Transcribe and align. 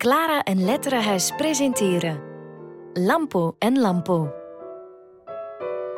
Clara 0.00 0.42
en 0.42 0.64
Letterenhuis 0.64 1.32
presenteren 1.36 2.20
Lampo 2.92 3.54
en 3.58 3.78
Lampo. 3.78 4.32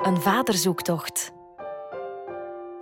Een 0.03 0.21
vaderzoektocht. 0.21 1.33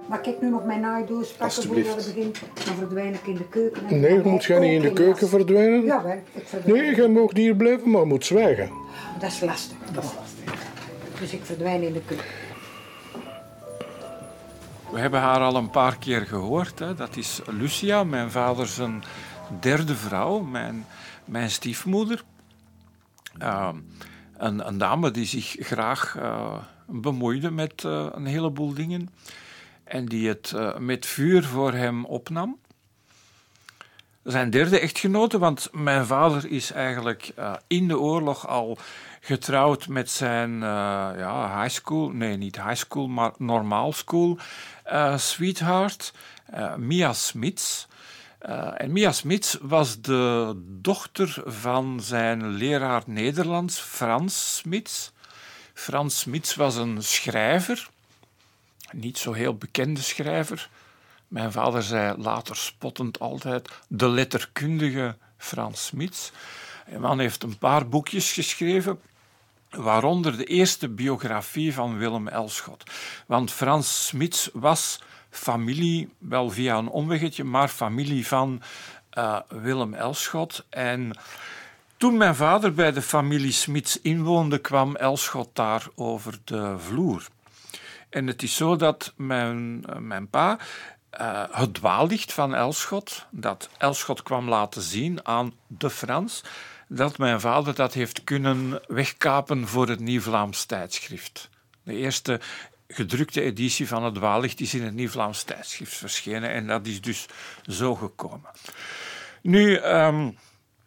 Maar 0.07 0.21
kijk 0.21 0.41
nu 0.41 0.51
nog 0.51 0.65
mijn 0.65 0.81
naaidoos 0.81 1.33
pakken 1.33 1.63
voordat 1.63 1.97
het 1.97 2.15
begint. 2.15 2.41
Dan 2.65 2.75
verdwijn 2.75 3.15
ik 3.15 3.27
in 3.27 3.37
de 3.37 3.49
keuken. 3.49 3.87
en 3.87 4.01
Nee, 4.01 4.23
dan 4.23 4.31
moet 4.31 4.45
jij 4.45 4.59
niet 4.59 4.73
in 4.73 4.81
de 4.81 4.93
keuken 4.93 5.29
verdwijnen? 5.29 5.85
Ja, 5.85 6.03
wel, 6.03 6.23
ik 6.33 6.47
verdwijn. 6.47 6.83
Nee, 6.83 6.95
jij 6.95 7.09
mag 7.09 7.33
hier 7.33 7.55
blijven, 7.55 7.91
maar 7.91 8.07
moet 8.07 8.25
zwijgen. 8.25 8.71
Dat 9.19 9.31
is 9.31 9.41
lastig. 9.41 9.77
Dat 9.93 10.05
is 10.05 10.11
lastig. 10.19 10.69
Dus 11.21 11.33
ik 11.33 11.45
verdwijn 11.45 11.83
in 11.83 11.93
de 11.93 12.03
keuken. 12.07 12.27
We 14.91 14.99
hebben 14.99 15.21
haar 15.21 15.41
al 15.41 15.57
een 15.57 15.71
paar 15.71 15.99
keer 15.99 16.21
gehoord. 16.21 16.79
Hè. 16.79 16.95
Dat 16.95 17.17
is 17.17 17.41
Lucia, 17.47 18.05
mijn 18.05 18.31
vader 18.31 18.67
zijn 18.67 19.03
derde 19.61 19.95
vrouw, 19.95 20.39
mijn, 20.39 20.87
mijn 21.25 21.51
stiefmoeder. 21.51 22.23
Uh, 23.39 23.69
een, 24.37 24.67
een 24.67 24.79
dame 24.79 25.11
die 25.11 25.27
zich 25.27 25.57
graag 25.59 26.17
uh, 26.17 26.57
bemoeide 26.87 27.51
met 27.51 27.83
uh, 27.83 28.07
een 28.13 28.27
heleboel 28.27 28.75
dingen 28.75 29.11
en 29.85 30.07
die 30.07 30.29
het 30.29 30.53
uh, 30.55 30.77
met 30.77 31.07
vuur 31.07 31.45
voor 31.45 31.73
hem 31.73 32.05
opnam. 32.05 32.59
Zijn 34.23 34.51
derde 34.51 34.79
echtgenote, 34.79 35.39
want 35.39 35.69
mijn 35.73 36.07
vader 36.07 36.51
is 36.51 36.73
eigenlijk 36.73 37.35
in 37.67 37.89
de 37.89 37.99
oorlog 37.99 38.49
al 38.49 38.79
getrouwd 39.21 39.89
met 39.89 40.11
zijn 40.11 40.61
ja, 40.61 41.61
high 41.61 41.75
school, 41.75 42.09
nee 42.09 42.37
niet 42.37 42.63
high 42.63 42.75
school, 42.75 43.09
maar 43.09 43.33
normaal 43.39 43.93
school 43.93 44.39
sweetheart, 45.17 46.13
Mia 46.77 47.13
Smits. 47.13 47.89
En 48.77 48.93
Mia 48.93 49.13
Smits 49.13 49.59
was 49.61 50.01
de 50.01 50.53
dochter 50.65 51.43
van 51.45 52.01
zijn 52.03 52.47
leraar 52.47 53.03
Nederlands, 53.07 53.79
Frans 53.79 54.57
Smits. 54.57 55.13
Frans 55.75 56.19
Smits 56.19 56.55
was 56.55 56.77
een 56.77 57.03
schrijver, 57.03 57.89
niet 58.93 59.19
zo 59.19 59.33
heel 59.33 59.55
bekende 59.55 60.01
schrijver. 60.01 60.69
Mijn 61.29 61.53
vader 61.53 61.83
zei 61.83 62.23
later 62.23 62.57
spottend 62.57 63.19
altijd 63.19 63.69
de 63.89 64.09
letterkundige 64.09 65.17
Frans 65.37 65.87
Smits. 65.87 66.33
Man 66.99 67.19
heeft 67.19 67.43
een 67.43 67.59
paar 67.59 67.89
boekjes 67.89 68.33
geschreven, 68.33 69.01
waaronder 69.71 70.37
de 70.37 70.45
eerste 70.45 70.89
biografie 70.89 71.75
van 71.75 71.99
Willem 71.99 72.29
Elschot. 72.29 72.83
Want 73.27 73.53
Frans 73.53 74.07
Smits 74.07 74.51
was 74.53 75.01
familie, 75.31 76.13
wel 76.19 76.51
via 76.51 76.77
een 76.77 76.89
omweggetje, 76.89 77.45
maar 77.45 77.69
familie 77.69 78.27
van 78.27 78.63
uh, 79.19 79.39
Willem 79.49 79.95
Elschot. 79.95 80.67
En 80.69 81.19
toen 81.97 82.17
mijn 82.17 82.35
vader 82.35 82.75
bij 82.75 82.93
de 82.93 83.03
familie 83.03 83.53
Smits 83.53 84.01
inwoonde, 84.01 84.59
kwam 84.59 84.97
Elschot 84.97 85.49
daar 85.53 85.87
over 85.95 86.39
de 86.45 86.75
vloer. 86.79 87.27
En 88.09 88.27
het 88.27 88.43
is 88.43 88.57
zo 88.57 88.77
dat 88.77 89.13
mijn, 89.17 89.85
mijn 89.99 90.29
pa 90.29 90.59
uh, 91.21 91.43
het 91.51 91.75
dwaallicht 91.75 92.33
van 92.33 92.55
Elschot, 92.55 93.27
dat 93.31 93.69
Elschot 93.79 94.23
kwam 94.23 94.49
laten 94.49 94.83
zien 94.83 95.27
aan 95.27 95.53
de 95.67 95.91
Frans, 95.91 96.43
dat 96.89 97.19
mijn 97.19 97.41
vader 97.41 97.75
dat 97.75 97.93
heeft 97.93 98.25
kunnen 98.25 98.81
wegkapen 98.87 99.69
voor 99.69 99.89
het 99.89 100.01
Nieuw-Vlaams 100.01 100.65
tijdschrift. 100.65 101.49
De 101.83 101.95
eerste 101.95 102.41
gedrukte 102.91 103.41
editie 103.41 103.89
van 103.89 104.05
het 104.05 104.15
dwaallicht 104.15 104.61
is 104.61 104.75
in 104.75 104.83
het 104.83 104.95
Nieuw-Vlaams 104.95 105.43
tijdschrift 105.43 105.97
verschenen 105.97 106.51
en 106.51 106.67
dat 106.67 106.87
is 106.87 107.01
dus 107.01 107.27
zo 107.63 107.95
gekomen. 107.95 108.51
Nu, 109.43 109.77
um, 109.77 110.37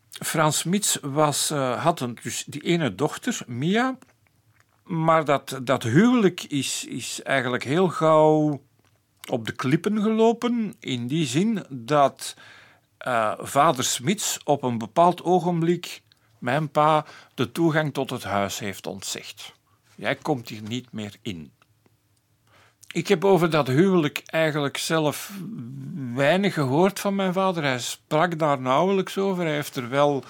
Frans 0.09 0.64
Mits 0.64 0.98
was, 1.02 1.52
uh, 1.52 1.84
had 1.84 2.00
een, 2.00 2.18
dus 2.24 2.44
die 2.48 2.62
ene 2.62 2.96
dochter, 2.96 3.40
Mia, 3.48 3.98
maar 4.84 5.25
dat, 5.25 5.59
dat 5.63 5.84
huwelijk 5.84 6.44
is, 6.44 6.86
is 6.86 7.22
eigenlijk 7.22 7.63
heel 7.63 7.88
gauw 7.88 8.62
op 9.30 9.46
de 9.46 9.52
klippen 9.52 10.02
gelopen, 10.02 10.75
in 10.80 11.08
die 11.08 11.25
zin 11.25 11.66
dat 11.69 12.36
uh, 13.08 13.34
vader 13.40 13.84
Smits 13.84 14.40
op 14.44 14.63
een 14.63 14.78
bepaald 14.78 15.24
ogenblik 15.24 16.02
mijn 16.44 16.69
pa 16.69 17.06
de 17.36 17.52
toegang 17.52 17.94
tot 17.94 18.09
het 18.09 18.24
huis 18.24 18.59
heeft 18.59 18.88
ontzegd. 18.88 19.53
Jij 19.96 20.16
komt 20.16 20.50
hier 20.50 20.62
niet 20.62 20.92
meer 20.92 21.16
in. 21.22 21.52
Ik 22.94 23.08
heb 23.08 23.26
over 23.26 23.50
dat 23.50 23.68
huwelijk 23.68 24.22
eigenlijk 24.26 24.78
zelf 24.78 25.31
weinig 26.14 26.54
gehoord 26.54 27.00
van 27.00 27.16
mijn 27.16 27.34
vader. 27.34 27.64
Hij 27.64 27.80
sprak 27.80 28.40
daar 28.40 28.62
nauwelijks 28.62 29.18
over. 29.18 29.44
Hij 29.44 29.54
heeft 29.54 29.76
er 29.76 29.90
wel 29.90 30.24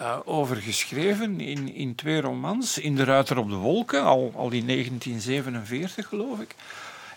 uh, 0.00 0.16
over 0.24 0.56
geschreven 0.56 1.40
in, 1.40 1.74
in 1.74 1.94
twee 1.94 2.20
romans. 2.20 2.78
In 2.78 2.96
De 2.96 3.04
Ruiter 3.04 3.38
op 3.38 3.48
de 3.48 3.54
Wolken, 3.54 4.02
al, 4.02 4.32
al 4.36 4.50
in 4.50 4.66
1947 4.66 6.08
geloof 6.08 6.40
ik. 6.40 6.54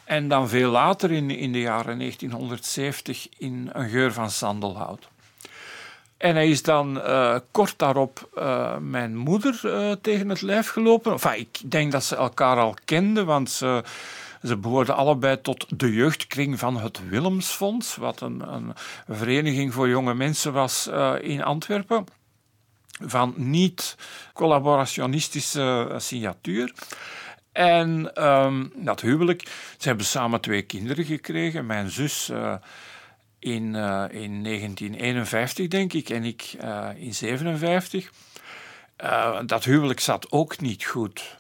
En 0.04 0.28
dan 0.28 0.50
veel 0.50 0.72
later, 0.72 1.12
in, 1.12 1.30
in 1.30 1.52
de 1.52 1.60
jaren 1.60 1.98
1970, 2.00 3.28
in 3.38 3.70
Een 3.74 3.90
geur 3.90 4.14
van 4.14 4.32
sandelhout. 4.32 5.08
En 6.18 6.36
hij 6.36 6.50
is 6.50 6.64
dan 6.64 6.98
uh, 6.98 7.36
kort 7.52 7.74
daarop 7.78 8.30
uh, 8.38 8.78
mijn 8.78 9.18
moeder 9.18 9.60
tegen 10.02 10.30
het 10.30 10.42
lijf 10.42 10.70
gelopen. 10.70 11.12
Enfin, 11.12 11.40
ik 11.40 11.72
denk 11.72 11.92
dat 11.92 12.04
ze 12.04 12.16
elkaar 12.16 12.58
al 12.58 12.76
kenden, 12.86 13.26
want 13.26 13.50
ze, 13.50 13.84
ze 14.46 14.58
behoorden 14.58 14.96
allebei 14.96 15.42
tot 15.42 15.80
de 15.80 15.94
jeugdkring 15.94 16.60
van 16.60 16.78
het 16.78 17.10
Willemsfonds, 17.10 17.96
wat 17.96 18.22
een, 18.22 18.54
een 18.54 18.74
vereniging 19.08 19.74
voor 19.74 19.90
jonge 19.90 20.14
mensen 20.14 20.54
was 20.54 20.90
in 21.22 21.44
Antwerpen. 21.44 22.06
Van 23.04 23.34
niet-collaborationistische 23.38 25.94
signatuur. 25.98 26.74
En 27.56 28.24
um, 28.26 28.72
dat 28.76 29.02
huwelijk, 29.02 29.42
ze 29.78 29.88
hebben 29.88 30.06
samen 30.06 30.42
twee 30.42 30.62
kinderen 30.62 31.06
gekregen. 31.06 31.66
Mijn 31.66 31.90
zus 31.90 32.30
uh, 32.30 32.56
in, 33.40 33.64
uh, 33.64 34.06
in 34.10 34.44
1951, 34.44 35.68
denk 35.68 35.94
ik, 35.94 36.10
en 36.10 36.24
ik 36.24 36.56
in 36.96 37.14
57. 37.14 38.12
dat 39.46 39.64
huwelijk 39.64 40.00
zat 40.00 40.32
ook 40.32 40.60
niet 40.60 40.86
goed. 40.86 41.38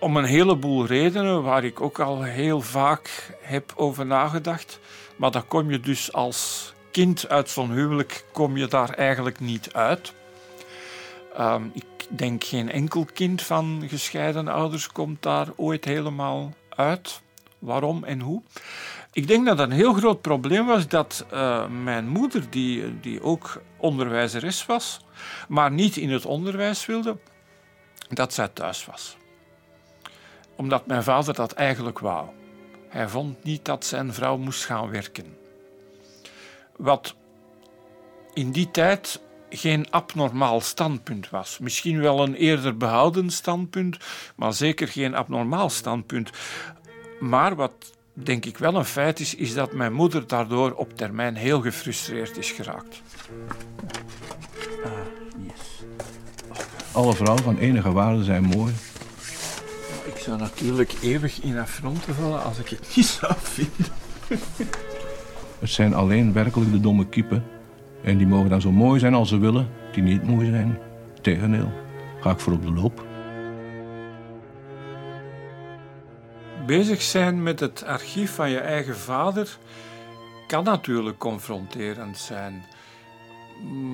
Om 0.00 0.16
een 0.16 0.24
heleboel 0.24 0.86
redenen, 0.86 1.42
waar 1.42 1.64
ik 1.64 1.80
ook 1.80 1.98
al 1.98 2.22
heel 2.22 2.60
vaak 2.60 3.36
heb 3.40 3.72
over 3.76 4.06
nagedacht. 4.06 4.78
Maar 5.16 5.30
daar 5.30 5.42
kom 5.42 5.70
je 5.70 5.80
dus 5.80 6.12
als 6.12 6.72
kind 6.90 7.28
uit 7.28 7.50
zo'n 7.50 7.70
huwelijk, 7.70 8.24
kom 8.32 8.56
je 8.56 8.66
daar 8.66 8.90
eigenlijk 8.90 9.40
niet 9.40 9.72
uit. 9.72 10.12
Um, 11.40 11.70
ik 11.74 11.84
denk 12.08 12.44
geen 12.44 12.70
enkel 12.70 13.06
kind 13.14 13.42
van 13.42 13.84
gescheiden 13.86 14.48
ouders 14.48 14.92
komt 14.92 15.22
daar 15.22 15.48
ooit 15.56 15.84
helemaal 15.84 16.54
uit. 16.68 17.22
Waarom 17.58 18.04
en 18.04 18.20
hoe? 18.20 18.42
Ik 19.12 19.26
denk 19.26 19.46
dat 19.46 19.58
een 19.58 19.70
heel 19.70 19.92
groot 19.92 20.20
probleem 20.20 20.66
was 20.66 20.88
dat 20.88 21.26
uh, 21.32 21.66
mijn 21.68 22.08
moeder, 22.08 22.50
die, 22.50 23.00
die 23.00 23.22
ook 23.22 23.62
onderwijzeres 23.76 24.66
was, 24.66 25.00
maar 25.48 25.70
niet 25.70 25.96
in 25.96 26.10
het 26.10 26.24
onderwijs 26.24 26.86
wilde, 26.86 27.16
dat 28.08 28.34
zij 28.34 28.48
thuis 28.48 28.86
was. 28.86 29.16
Omdat 30.56 30.86
mijn 30.86 31.02
vader 31.02 31.34
dat 31.34 31.52
eigenlijk 31.52 31.98
wou. 31.98 32.28
Hij 32.88 33.08
vond 33.08 33.44
niet 33.44 33.64
dat 33.64 33.84
zijn 33.84 34.12
vrouw 34.12 34.36
moest 34.36 34.64
gaan 34.64 34.90
werken. 34.90 35.36
Wat 36.76 37.14
in 38.32 38.50
die 38.50 38.70
tijd 38.70 39.20
geen 39.50 39.90
abnormaal 39.90 40.60
standpunt 40.60 41.30
was. 41.30 41.58
Misschien 41.58 42.00
wel 42.00 42.22
een 42.22 42.34
eerder 42.34 42.76
behouden 42.76 43.30
standpunt, 43.30 43.96
maar 44.36 44.52
zeker 44.52 44.88
geen 44.88 45.14
abnormaal 45.14 45.70
standpunt. 45.70 46.30
Maar 47.20 47.54
wat 47.54 47.92
denk 48.12 48.44
ik 48.44 48.58
wel 48.58 48.74
een 48.74 48.84
feit 48.84 49.20
is, 49.20 49.34
is 49.34 49.54
dat 49.54 49.72
mijn 49.72 49.92
moeder 49.92 50.26
daardoor 50.26 50.72
op 50.72 50.96
termijn 50.96 51.34
heel 51.34 51.60
gefrustreerd 51.60 52.36
is 52.36 52.50
geraakt. 52.50 53.02
Alle 56.92 57.14
vrouwen 57.14 57.44
van 57.44 57.58
enige 57.58 57.92
waarde 57.92 58.24
zijn 58.24 58.44
mooi. 58.44 58.72
Ik 60.24 60.30
zou 60.30 60.42
natuurlijk 60.42 60.92
eeuwig 61.02 61.40
in 61.40 61.58
affronten 61.58 62.14
vallen 62.14 62.42
als 62.42 62.58
ik 62.58 62.68
het 62.68 62.90
niet 62.96 63.06
zou 63.06 63.32
vinden. 63.36 63.92
Het 65.58 65.70
zijn 65.70 65.94
alleen 65.94 66.32
werkelijk 66.32 66.70
de 66.70 66.80
domme 66.80 67.06
kiepen 67.06 67.44
en 68.02 68.18
die 68.18 68.26
mogen 68.26 68.50
dan 68.50 68.60
zo 68.60 68.72
mooi 68.72 69.00
zijn 69.00 69.14
als 69.14 69.28
ze 69.28 69.38
willen, 69.38 69.68
die 69.92 70.02
niet 70.02 70.26
mooi 70.26 70.50
zijn. 70.50 70.78
Tegendeel, 71.20 71.72
ga 72.20 72.30
ik 72.30 72.38
voor 72.38 72.52
op 72.52 72.62
de 72.62 72.72
loop. 72.72 73.06
Bezig 76.66 77.02
zijn 77.02 77.42
met 77.42 77.60
het 77.60 77.84
archief 77.84 78.34
van 78.34 78.50
je 78.50 78.58
eigen 78.58 78.96
vader 78.96 79.58
kan 80.46 80.64
natuurlijk 80.64 81.18
confronterend 81.18 82.18
zijn. 82.18 82.64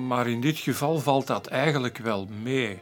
Maar 0.07 0.27
in 0.27 0.41
dit 0.41 0.57
geval 0.57 0.99
valt 0.99 1.27
dat 1.27 1.47
eigenlijk 1.47 1.97
wel 1.97 2.27
mee. 2.43 2.79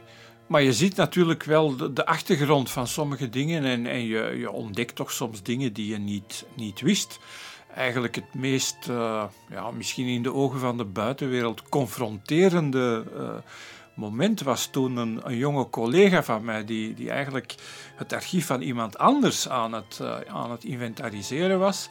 Maar 0.50 0.62
je 0.62 0.72
ziet 0.72 0.96
natuurlijk 0.96 1.42
wel 1.42 1.76
de, 1.94 2.06
achtergrond 2.06 2.70
van 2.70 2.86
sommige 2.86 3.28
dingen 3.28 3.64
en, 3.64 3.86
en 3.86 4.06
je, 4.06 4.36
je, 4.38 4.50
ontdekt 4.50 4.94
toch 4.94 5.12
soms 5.12 5.42
dingen 5.42 5.72
die 5.72 5.86
je 5.86 5.98
niet, 5.98 6.46
niet 6.54 6.80
wist. 6.80 7.18
eigenlijk 7.74 8.14
het 8.14 8.34
meest, 8.34 8.88
uh, 8.88 9.24
ja, 9.50 9.70
misschien 9.70 10.06
in 10.06 10.22
de 10.22 10.32
ogen 10.32 10.60
van 10.60 10.76
de 10.76 10.84
buitenwereld, 10.84 11.68
confronterende 11.68 13.04
uh, 13.16 13.30
moment 13.94 14.40
was 14.40 14.66
toen 14.66 14.96
een, 14.96 15.36
jonge 15.36 15.70
collega 15.70 16.22
van 16.22 16.44
mij, 16.44 16.64
die, 16.64 16.94
die 16.94 17.10
eigenlijk 17.10 17.54
het 17.96 18.12
archief 18.12 18.46
van 18.46 18.60
iemand 18.60 18.98
anders 18.98 19.48
aan 19.48 19.72
het, 19.72 19.98
uh, 20.02 20.16
aan 20.26 20.50
het 20.50 20.64
inventariseren 20.64 21.58
was, 21.58 21.88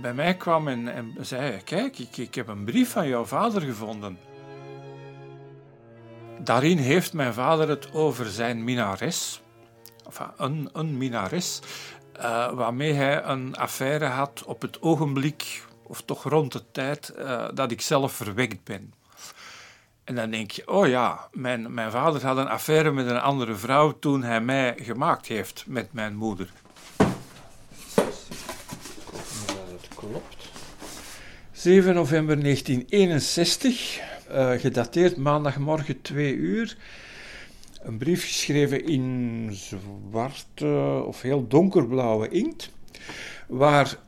bij 0.00 0.14
mij 0.14 0.34
kwam 0.34 0.68
en, 0.68 0.88
en 0.88 1.14
zei: 1.20 1.62
Kijk, 1.64 1.98
ik, 1.98 2.16
ik 2.16 2.34
heb 2.34 2.48
een 2.48 2.64
brief 2.64 2.90
van 2.90 3.08
jouw 3.08 3.24
vader 3.24 3.62
gevonden. 3.62 4.18
Daarin 6.44 6.78
heeft 6.78 7.12
mijn 7.12 7.34
vader 7.34 7.68
het 7.68 7.92
over 7.92 8.30
zijn 8.30 8.64
minares, 8.64 9.42
enfin, 10.06 10.26
een, 10.36 10.68
een 10.72 10.96
minares, 10.98 11.60
uh, 12.16 12.52
waarmee 12.52 12.92
hij 12.92 13.24
een 13.24 13.56
affaire 13.56 14.04
had 14.06 14.42
op 14.46 14.62
het 14.62 14.82
ogenblik, 14.82 15.64
of 15.82 16.02
toch 16.02 16.22
rond 16.22 16.52
de 16.52 16.62
tijd 16.72 17.12
uh, 17.18 17.48
dat 17.54 17.70
ik 17.70 17.80
zelf 17.80 18.12
verwekt 18.12 18.64
ben. 18.64 18.94
En 20.04 20.14
dan 20.14 20.30
denk 20.30 20.50
je, 20.50 20.68
oh 20.68 20.86
ja, 20.86 21.28
mijn, 21.32 21.74
mijn 21.74 21.90
vader 21.90 22.26
had 22.26 22.36
een 22.36 22.48
affaire 22.48 22.90
met 22.90 23.06
een 23.06 23.20
andere 23.20 23.54
vrouw 23.54 23.98
toen 23.98 24.22
hij 24.22 24.40
mij 24.40 24.74
gemaakt 24.82 25.26
heeft 25.26 25.64
met 25.66 25.92
mijn 25.92 26.16
moeder. 26.16 26.52
Dat 29.46 29.88
klopt. 29.94 30.50
7 31.52 31.94
november 31.94 32.40
1961, 32.40 34.00
uh, 34.30 34.50
gedateerd 34.50 35.16
maandagmorgen 35.16 36.00
2 36.00 36.34
uur 36.34 36.76
een 37.84 37.98
brief 37.98 38.24
geschreven 38.24 38.86
in 38.86 39.48
zwarte 39.52 41.02
of 41.06 41.22
heel 41.22 41.48
donkerblauwe 41.48 42.28
inkt, 42.28 42.70
waar 43.46 43.98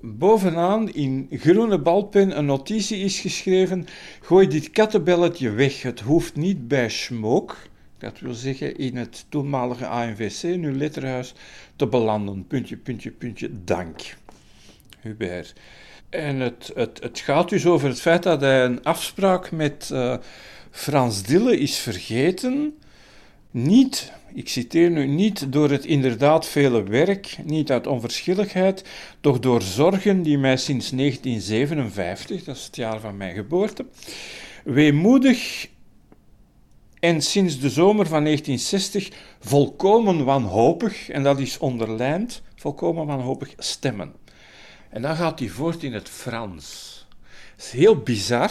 bovenaan 0.00 0.92
in 0.92 1.28
groene 1.30 1.78
balpen 1.78 2.38
een 2.38 2.44
notitie 2.44 2.98
is 2.98 3.20
geschreven: 3.20 3.86
Gooi 4.20 4.48
dit 4.48 4.70
kattenbelletje 4.70 5.50
weg, 5.50 5.82
het 5.82 6.00
hoeft 6.00 6.36
niet 6.36 6.68
bij 6.68 6.88
Schmook, 6.88 7.56
dat 7.98 8.20
wil 8.20 8.34
zeggen 8.34 8.76
in 8.76 8.96
het 8.96 9.26
toenmalige 9.28 9.86
ANVC, 9.86 10.42
nu 10.42 10.76
letterhuis, 10.76 11.34
te 11.76 11.86
belanden. 11.86 12.46
Puntje, 12.46 12.76
puntje, 12.76 13.10
puntje, 13.10 13.50
dank. 13.64 14.00
Hubert. 15.00 15.54
En 16.10 16.40
het, 16.40 16.70
het, 16.74 17.02
het 17.02 17.18
gaat 17.18 17.48
dus 17.48 17.66
over 17.66 17.88
het 17.88 18.00
feit 18.00 18.22
dat 18.22 18.40
hij 18.40 18.64
een 18.64 18.82
afspraak 18.84 19.50
met 19.50 19.90
uh, 19.92 20.16
Frans 20.70 21.22
Dille 21.22 21.58
is 21.58 21.78
vergeten 21.78 22.74
niet, 23.56 24.12
ik 24.34 24.48
citeer 24.48 24.90
nu, 24.90 25.06
niet 25.06 25.52
door 25.52 25.70
het 25.70 25.84
inderdaad 25.84 26.46
vele 26.46 26.82
werk, 26.82 27.36
niet 27.44 27.70
uit 27.70 27.86
onverschilligheid, 27.86 28.84
doch 29.20 29.38
door 29.38 29.62
zorgen 29.62 30.22
die 30.22 30.38
mij 30.38 30.56
sinds 30.56 30.90
1957, 30.90 32.44
dat 32.44 32.56
is 32.56 32.64
het 32.64 32.76
jaar 32.76 33.00
van 33.00 33.16
mijn 33.16 33.34
geboorte, 33.34 33.86
weemoedig 34.64 35.68
en 37.00 37.22
sinds 37.22 37.60
de 37.60 37.70
zomer 37.70 38.06
van 38.06 38.24
1960 38.24 39.10
volkomen 39.40 40.24
wanhopig, 40.24 41.08
en 41.08 41.22
dat 41.22 41.38
is 41.38 41.58
onderlijnd, 41.58 42.42
volkomen 42.56 43.06
wanhopig 43.06 43.54
stemmen. 43.58 44.12
En 44.96 45.02
dan 45.02 45.16
gaat 45.16 45.38
hij 45.38 45.48
voort 45.48 45.82
in 45.82 45.92
het 45.92 46.08
Frans. 46.08 47.06
Het 47.56 47.64
is 47.64 47.70
heel 47.70 47.96
bizar. 47.96 48.50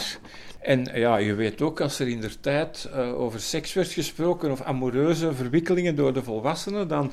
En 0.60 0.90
ja, 0.94 1.16
je 1.16 1.34
weet 1.34 1.62
ook, 1.62 1.80
als 1.80 1.98
er 1.98 2.08
in 2.08 2.20
der 2.20 2.40
tijd 2.40 2.88
uh, 2.94 3.20
over 3.20 3.40
seks 3.40 3.72
werd 3.72 3.92
gesproken 3.92 4.50
of 4.50 4.60
amoureuze 4.60 5.34
verwikkelingen 5.34 5.96
door 5.96 6.12
de 6.12 6.22
volwassenen, 6.22 6.88
dan 6.88 7.12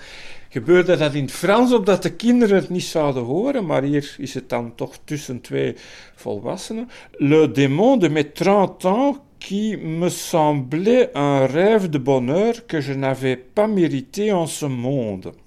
gebeurde 0.49 0.97
dat 0.97 1.13
in 1.13 1.21
het 1.21 1.31
Frans, 1.31 1.73
opdat 1.73 2.03
de 2.03 2.13
kinderen 2.13 2.55
het 2.55 2.69
niet 2.69 2.83
zouden 2.83 3.23
horen, 3.23 3.65
maar 3.65 3.83
hier 3.83 4.15
is 4.17 4.33
het 4.33 4.49
dan 4.49 4.75
toch 4.75 4.97
tussen 5.03 5.41
twee 5.41 5.75
volwassenen. 6.15 6.89
Le 7.11 7.51
démon 7.51 7.99
de 7.99 8.09
mes 8.09 8.25
30 8.33 8.85
ans 8.85 9.17
qui 9.37 9.77
me 9.77 10.09
semblait 10.09 11.09
un 11.13 11.45
rêve 11.45 11.89
de 11.89 11.99
bonheur 11.99 12.65
que 12.65 12.81
je 12.81 12.93
n'avais 12.93 13.39
pas 13.53 13.69
mérité 13.69 14.31
en 14.31 14.47
ce 14.47 14.67
monde. 14.67 15.42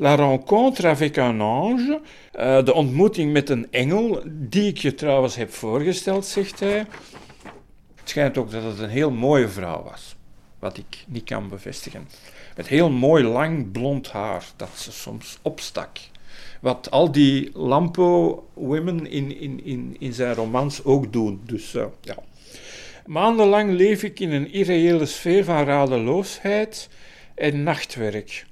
La 0.00 0.14
rencontre 0.14 0.86
avec 0.86 1.18
un 1.18 1.40
ange, 1.40 2.00
uh, 2.38 2.64
de 2.64 2.74
ontmoeting 2.74 3.32
met 3.32 3.48
een 3.48 3.66
engel, 3.70 4.22
die 4.26 4.68
ik 4.68 4.78
je 4.78 4.94
trouwens 4.94 5.36
heb 5.36 5.52
voorgesteld, 5.52 6.26
zegt 6.26 6.60
hij. 6.60 6.86
Het 7.94 8.08
schijnt 8.08 8.38
ook 8.38 8.50
dat 8.50 8.62
het 8.62 8.78
een 8.78 8.88
heel 8.88 9.10
mooie 9.10 9.48
vrouw 9.48 9.82
was, 9.82 10.16
wat 10.58 10.76
ik 10.76 11.04
niet 11.06 11.24
kan 11.24 11.48
bevestigen. 11.48 12.08
Met 12.56 12.68
heel 12.68 12.90
mooi 12.90 13.24
lang 13.24 13.72
blond 13.72 14.10
haar, 14.10 14.44
dat 14.56 14.68
ze 14.74 14.92
soms 14.92 15.38
opstak. 15.42 15.98
Wat 16.60 16.90
al 16.90 17.12
die 17.12 17.50
Lampo-women 17.52 19.06
in, 19.10 19.40
in, 19.40 19.64
in, 19.64 19.96
in 19.98 20.12
zijn 20.12 20.34
romans 20.34 20.84
ook 20.84 21.12
doen. 21.12 21.40
Dus 21.44 21.74
uh, 21.74 21.84
ja. 22.00 22.16
Maandenlang 23.06 23.72
leef 23.72 24.02
ik 24.02 24.20
in 24.20 24.32
een 24.32 24.52
irreële 24.52 25.06
sfeer 25.06 25.44
van 25.44 25.64
radeloosheid 25.64 26.88
en 27.34 27.62
nachtwerk. 27.62 28.48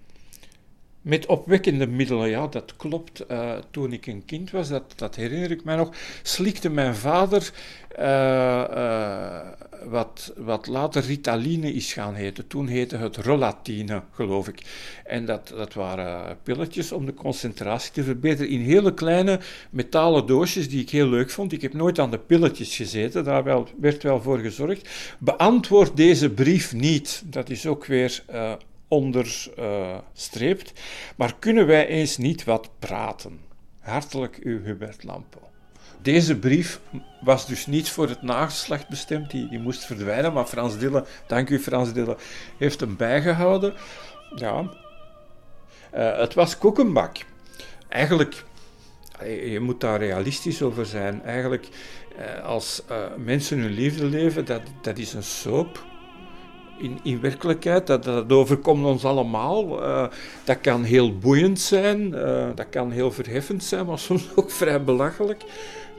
Met 1.02 1.26
opwekkende 1.26 1.86
middelen, 1.86 2.28
ja, 2.28 2.46
dat 2.46 2.76
klopt. 2.76 3.24
Uh, 3.30 3.52
toen 3.70 3.92
ik 3.92 4.06
een 4.06 4.24
kind 4.24 4.50
was, 4.50 4.68
dat, 4.68 4.92
dat 4.96 5.16
herinner 5.16 5.50
ik 5.50 5.64
mij 5.64 5.76
nog, 5.76 5.90
slikte 6.22 6.70
mijn 6.70 6.94
vader 6.94 7.50
uh, 7.98 8.64
uh, 8.74 9.38
wat, 9.84 10.32
wat 10.36 10.66
later 10.66 11.02
Ritaline 11.02 11.72
is 11.72 11.92
gaan 11.92 12.14
heten. 12.14 12.46
Toen 12.46 12.66
heette 12.66 12.96
het 12.96 13.16
Rolatine, 13.16 14.02
geloof 14.12 14.48
ik. 14.48 14.62
En 15.04 15.26
dat, 15.26 15.48
dat 15.56 15.74
waren 15.74 16.36
pilletjes 16.42 16.92
om 16.92 17.06
de 17.06 17.14
concentratie 17.14 17.92
te 17.92 18.02
verbeteren 18.02 18.50
in 18.50 18.60
hele 18.60 18.94
kleine 18.94 19.40
metalen 19.70 20.26
doosjes 20.26 20.68
die 20.68 20.80
ik 20.80 20.90
heel 20.90 21.08
leuk 21.08 21.30
vond. 21.30 21.52
Ik 21.52 21.62
heb 21.62 21.74
nooit 21.74 21.98
aan 21.98 22.10
de 22.10 22.18
pilletjes 22.18 22.76
gezeten, 22.76 23.24
daar 23.24 23.64
werd 23.80 24.02
wel 24.02 24.22
voor 24.22 24.38
gezorgd. 24.38 24.88
Beantwoord 25.18 25.96
deze 25.96 26.30
brief 26.30 26.72
niet. 26.72 27.22
Dat 27.24 27.50
is 27.50 27.66
ook 27.66 27.84
weer 27.84 28.24
onderstreept. 28.88 30.72
maar 31.16 31.34
kunnen 31.38 31.66
wij 31.66 31.86
eens 31.86 32.16
niet 32.16 32.44
wat 32.44 32.70
praten? 32.78 33.40
Hartelijk 33.80 34.38
uw 34.42 34.62
Hubert 34.62 35.04
Lampo. 35.04 35.40
Deze 36.02 36.38
brief 36.38 36.80
was 37.20 37.46
dus 37.46 37.66
niet 37.66 37.90
voor 37.90 38.08
het 38.08 38.22
nageslacht 38.22 38.88
bestemd, 38.88 39.30
die, 39.30 39.48
die 39.48 39.58
moest 39.58 39.84
verdwijnen, 39.84 40.32
maar 40.32 40.44
Frans 40.44 40.78
Dille, 40.78 41.04
dank 41.26 41.50
u 41.50 41.58
Frans 41.58 41.92
Dille, 41.92 42.16
heeft 42.58 42.80
hem 42.80 42.96
bijgehouden. 42.96 43.74
Ja, 44.34 44.60
uh, 45.94 46.18
het 46.18 46.34
was 46.34 46.58
koekenbak. 46.58 47.16
Eigenlijk, 47.88 48.44
je 49.24 49.60
moet 49.60 49.80
daar 49.80 49.98
realistisch 49.98 50.62
over 50.62 50.86
zijn. 50.86 51.22
Eigenlijk, 51.22 51.68
uh, 52.18 52.44
als 52.44 52.82
mensen 53.16 53.58
hun 53.58 53.72
liefde 53.72 54.04
leven, 54.04 54.44
dat, 54.44 54.62
dat 54.82 54.98
is 54.98 55.12
een 55.12 55.22
soap 55.22 55.86
in, 56.78 56.98
in 57.02 57.20
werkelijkheid. 57.20 57.86
Dat, 57.86 58.04
dat 58.04 58.32
overkomt 58.32 58.84
ons 58.84 59.04
allemaal. 59.04 59.82
Uh, 59.82 60.06
dat 60.44 60.60
kan 60.60 60.82
heel 60.82 61.18
boeiend 61.18 61.60
zijn, 61.60 62.12
uh, 62.14 62.46
dat 62.54 62.66
kan 62.70 62.90
heel 62.90 63.12
verheffend 63.12 63.64
zijn, 63.64 63.86
maar 63.86 63.98
soms 64.08 64.28
ook 64.34 64.50
vrij 64.50 64.84
belachelijk. 64.84 65.42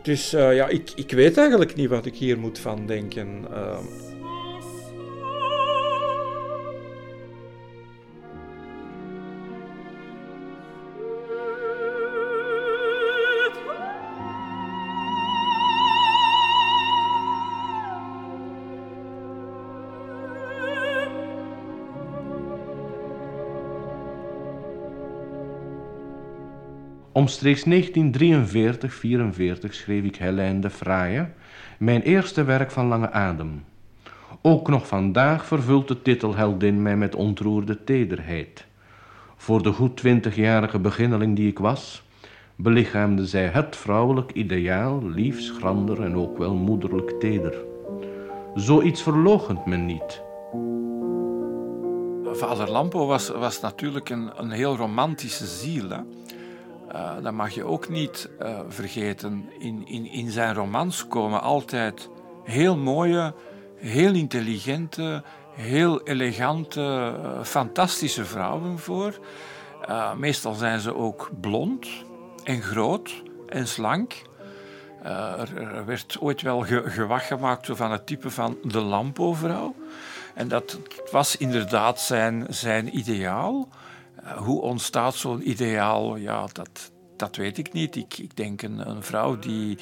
Dus 0.02 0.34
uh, 0.34 0.56
ja, 0.56 0.68
ik, 0.68 0.92
ik 0.96 1.12
weet 1.12 1.38
eigenlijk 1.38 1.76
niet 1.76 1.90
wat 1.90 2.06
ik 2.06 2.16
hier 2.16 2.40
moet 2.40 2.60
van 2.60 2.86
denken. 2.86 3.46
Omstreeks 27.20 27.64
1943-44 27.66 27.70
schreef 29.70 30.04
ik 30.04 30.16
Helene 30.16 30.60
de 30.60 30.70
Fraaie, 30.70 31.30
mijn 31.78 32.02
eerste 32.02 32.44
werk 32.44 32.72
van 32.72 32.88
lange 32.88 33.12
adem. 33.12 33.64
Ook 34.42 34.68
nog 34.68 34.88
vandaag 34.88 35.46
vervult 35.46 35.88
de 35.88 36.02
titelheldin 36.02 36.82
mij 36.82 36.98
met 36.98 37.16
ontroerde 37.16 37.84
tederheid. 37.84 38.66
Voor 39.38 39.64
de 39.64 39.72
goed 39.72 39.98
twintigjarige 39.98 40.80
beginneling 40.80 41.36
die 41.36 41.48
ik 41.48 41.60
was, 41.60 42.04
belichaamde 42.56 43.26
zij 43.26 43.46
het 43.46 43.76
vrouwelijk 43.76 44.32
ideaal, 44.32 45.10
lief, 45.10 45.42
schrander 45.42 46.04
en 46.04 46.16
ook 46.16 46.38
wel 46.38 46.54
moederlijk 46.54 47.10
teder. 47.10 47.54
Zoiets 48.56 49.02
verlogent 49.02 49.66
men 49.66 49.86
niet. 49.86 50.22
Vader 52.38 52.70
Lampo 52.70 53.06
was, 53.06 53.30
was 53.30 53.62
natuurlijk 53.62 54.10
een, 54.10 54.32
een 54.36 54.52
heel 54.52 54.76
romantische 54.76 55.46
ziel. 55.46 55.90
Hè? 55.90 56.00
Uh, 56.94 57.12
dat 57.22 57.34
mag 57.34 57.50
je 57.50 57.64
ook 57.64 57.90
niet 57.90 58.30
uh, 58.42 58.60
vergeten. 58.68 59.50
In, 59.60 59.88
in, 59.88 60.06
in 60.06 60.32
zijn 60.32 60.54
romans 60.54 61.08
komen 61.08 61.42
altijd 61.42 62.10
heel 62.44 62.78
mooie, 62.78 63.34
heel 63.76 64.14
intelligente, 64.14 65.24
heel 65.52 66.02
elegante, 66.04 67.14
uh, 67.24 67.44
fantastische 67.44 68.26
vrouwen 68.26 68.80
voor. 68.80 69.20
meestal 70.18 70.54
zijn 70.54 70.80
ze 70.80 70.96
ook 70.96 71.30
blond 71.42 71.88
en 72.44 72.62
groot, 72.62 73.24
en 73.48 73.68
slank. 73.68 74.22
Uh, 75.06 75.40
er, 75.56 75.86
werd 75.86 76.18
ooit 76.20 76.42
wel 76.42 76.62
ge, 76.62 76.84
gewacht 76.86 77.26
gemaakt 77.26 77.68
van 77.72 77.92
het 77.92 78.06
type 78.06 78.30
van 78.30 78.58
de 78.64 78.80
Lampo-vrouw. 78.80 79.76
En 80.34 80.48
dat 80.48 80.80
was 81.12 81.38
inderdaad 81.38 82.00
zijn, 82.00 82.46
zijn 82.50 82.98
ideaal. 82.98 83.68
Hoe 84.38 84.62
ontstaat 84.62 85.16
zo'n 85.16 85.50
ideaal? 85.50 86.16
Ja, 86.16 86.48
dat, 86.52 86.92
dat 87.18 87.36
weet 87.36 87.58
ik 87.58 87.74
niet. 87.74 87.96
Ik, 87.96 88.18
ik 88.18 88.36
denk 88.38 88.62
een, 88.62 88.90
een 88.90 89.04
vrouw 89.04 89.40
die, 89.40 89.78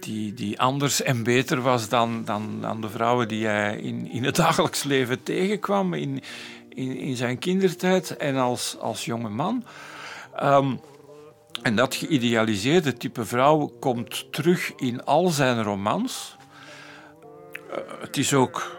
die, 0.00 0.34
die 0.34 0.60
anders 0.60 1.02
en 1.02 1.22
beter 1.22 1.60
was 1.60 1.88
dan, 1.88 2.24
dan, 2.24 2.60
dan 2.60 2.80
de 2.80 2.88
vrouwen 2.88 3.28
die 3.28 3.46
hij 3.46 3.76
in, 3.76 4.10
in 4.10 4.24
het 4.24 4.36
dagelijks 4.36 4.82
leven 4.82 5.22
tegenkwam, 5.22 5.94
in, 5.94 6.20
in, 6.68 6.96
in 6.96 7.16
zijn 7.16 7.38
kindertijd 7.38 8.16
en 8.16 8.36
als, 8.36 8.76
als 8.80 9.04
jonge 9.04 9.28
man. 9.28 9.64
Um, 10.42 10.80
en 11.62 11.76
dat 11.76 11.94
geïdealiseerde 11.94 12.92
type 12.92 13.24
vrouw 13.24 13.72
komt 13.80 14.32
terug 14.32 14.72
in 14.76 15.04
al 15.04 15.28
zijn 15.28 15.62
romans. 15.62 16.36
Uh, 17.70 17.76
het 18.00 18.16
is 18.16 18.34
ook 18.34 18.77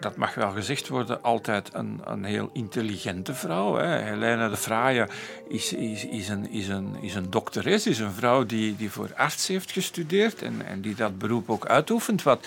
dat 0.00 0.16
mag 0.16 0.34
wel 0.34 0.50
gezegd 0.50 0.88
worden, 0.88 1.22
altijd 1.22 1.70
een, 1.72 2.00
een 2.04 2.24
heel 2.24 2.50
intelligente 2.52 3.34
vrouw. 3.34 3.74
Hè. 3.74 4.02
Helena 4.02 4.48
de 4.48 4.56
Fraaie 4.56 5.08
is, 5.48 5.72
is, 5.72 6.04
is, 6.04 6.28
een, 6.28 6.50
is, 6.50 6.68
een, 6.68 6.96
is 7.00 7.14
een 7.14 7.30
dokteres, 7.30 7.86
is 7.86 7.98
een 7.98 8.12
vrouw 8.12 8.46
die, 8.46 8.76
die 8.76 8.90
voor 8.90 9.10
arts 9.16 9.46
heeft 9.46 9.72
gestudeerd 9.72 10.42
en, 10.42 10.66
en 10.66 10.80
die 10.80 10.94
dat 10.94 11.18
beroep 11.18 11.50
ook 11.50 11.66
uitoefent. 11.66 12.22
Wat 12.22 12.46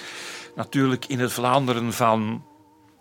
natuurlijk 0.55 1.05
in 1.05 1.20
het 1.20 1.31
Vlaanderen 1.31 1.93
van 1.93 2.43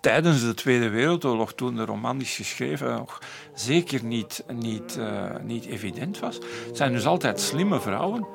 tijdens 0.01 0.41
de 0.41 0.55
Tweede 0.55 0.89
Wereldoorlog, 0.89 1.53
toen 1.53 1.77
de 1.77 1.85
roman 1.85 2.21
is 2.21 2.37
geschreven, 2.37 2.93
nog 2.93 3.19
zeker 3.55 4.05
niet, 4.05 4.45
niet, 4.53 4.97
uh, 4.99 5.25
niet 5.43 5.67
evident 5.67 6.19
was. 6.19 6.35
Het 6.67 6.77
zijn 6.77 6.93
dus 6.93 7.07
altijd 7.07 7.41
slimme 7.41 7.81
vrouwen. 7.81 8.27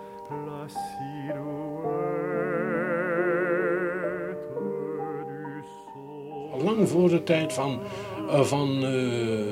Lang 6.64 6.90
voor 6.90 7.10
de 7.10 7.24
tijd 7.24 7.54
van, 7.54 7.80
van 8.28 8.76
uh, 8.76 8.82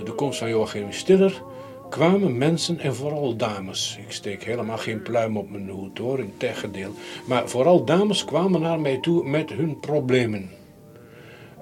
de 0.06 0.14
komst 0.16 0.40
van 0.40 0.50
Joachim 0.50 0.92
Stiller 0.92 1.42
kwamen 1.90 2.38
mensen 2.38 2.80
en 2.80 2.96
vooral 2.96 3.36
dames. 3.36 3.98
Ik 4.06 4.12
steek 4.12 4.44
helemaal 4.44 4.78
geen 4.78 5.02
pluim 5.02 5.38
op 5.38 5.50
mijn 5.50 5.70
hoed 5.70 5.98
hoor, 5.98 6.20
in 6.20 6.34
tegendeel. 6.38 6.92
Maar 7.26 7.50
vooral 7.50 7.86
dames 7.86 8.26
kwamen 8.26 8.62
naar 8.62 8.80
mij 8.80 8.98
toe 8.98 9.24
met 9.24 9.50
hun 9.50 9.80
problemen. 9.80 10.50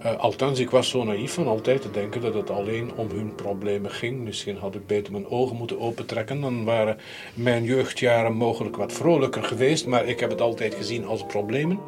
Uh, 0.05 0.15
althans, 0.17 0.59
ik 0.59 0.69
was 0.69 0.89
zo 0.89 1.03
naïef 1.03 1.33
van 1.33 1.47
altijd 1.47 1.81
te 1.81 1.91
denken 1.91 2.21
dat 2.21 2.33
het 2.33 2.49
alleen 2.49 2.91
om 2.95 3.09
hun 3.09 3.35
problemen 3.35 3.91
ging. 3.91 4.19
Misschien 4.19 4.57
had 4.57 4.75
ik 4.75 4.87
beter 4.87 5.11
mijn 5.11 5.29
ogen 5.29 5.55
moeten 5.55 5.79
opentrekken. 5.79 6.41
Dan 6.41 6.63
waren 6.63 6.97
mijn 7.33 7.63
jeugdjaren 7.63 8.33
mogelijk 8.33 8.75
wat 8.75 8.93
vrolijker 8.93 9.43
geweest. 9.43 9.87
Maar 9.87 10.05
ik 10.05 10.19
heb 10.19 10.29
het 10.29 10.41
altijd 10.41 10.75
gezien 10.75 11.05
als 11.05 11.25
problemen. 11.25 11.79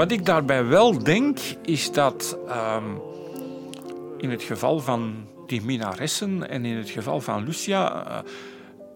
Wat 0.00 0.10
ik 0.10 0.26
daarbij 0.26 0.66
wel 0.66 0.98
denk, 0.98 1.38
is 1.62 1.92
dat 1.92 2.38
um, 2.48 3.00
in 4.18 4.30
het 4.30 4.42
geval 4.42 4.80
van 4.80 5.28
die 5.46 5.62
minaressen 5.62 6.48
en 6.48 6.64
in 6.64 6.76
het 6.76 6.90
geval 6.90 7.20
van 7.20 7.44
Lucia. 7.44 8.06
Uh, 8.06 8.18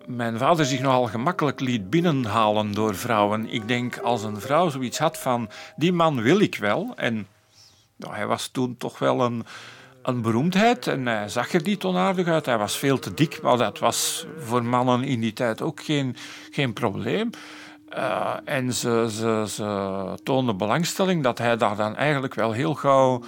mijn 0.07 0.39
vader 0.39 0.65
zich 0.67 0.81
nogal 0.81 1.07
gemakkelijk 1.07 1.61
liet 1.61 1.91
binnenhalen 1.91 2.73
door 2.73 2.95
vrouwen. 2.95 3.49
Ik 3.49 3.69
denk 3.69 3.99
als 3.99 4.23
een 4.23 4.41
vrouw 4.41 4.69
zoiets 4.69 4.99
had 4.99 5.19
van: 5.19 5.51
die 5.77 5.93
man 5.93 6.23
wil 6.23 6.41
ik 6.41 6.57
wel. 6.57 6.93
En 6.97 7.27
nou, 7.97 8.15
hij 8.15 8.27
was 8.27 8.49
toen 8.49 8.77
toch 8.77 8.99
wel 8.99 9.21
een, 9.21 9.45
een 10.03 10.23
beroemdheid 10.23 10.87
en 10.87 11.07
hij 11.07 11.29
zag 11.29 11.53
er 11.53 11.63
niet 11.63 11.85
onaardig 11.85 12.27
uit. 12.27 12.47
Hij 12.47 12.59
was 12.59 12.77
veel 12.77 12.99
te 12.99 13.15
dik, 13.15 13.43
maar 13.43 13.57
dat 13.57 13.79
was 13.79 14.27
voor 14.39 14.65
mannen 14.65 15.03
in 15.03 15.21
die 15.21 15.33
tijd 15.33 15.63
ook 15.63 15.83
geen, 15.83 16.17
geen 16.51 16.73
probleem. 16.73 17.31
Uh, 17.97 18.35
en 18.45 18.73
ze, 18.73 19.09
ze, 19.11 19.45
ze 19.49 20.05
toonde 20.23 20.55
belangstelling 20.55 21.23
dat 21.23 21.39
hij 21.39 21.57
daar 21.57 21.77
dan 21.77 21.97
eigenlijk 21.97 22.35
wel 22.35 22.53
heel 22.53 22.75
gauw 22.75 23.21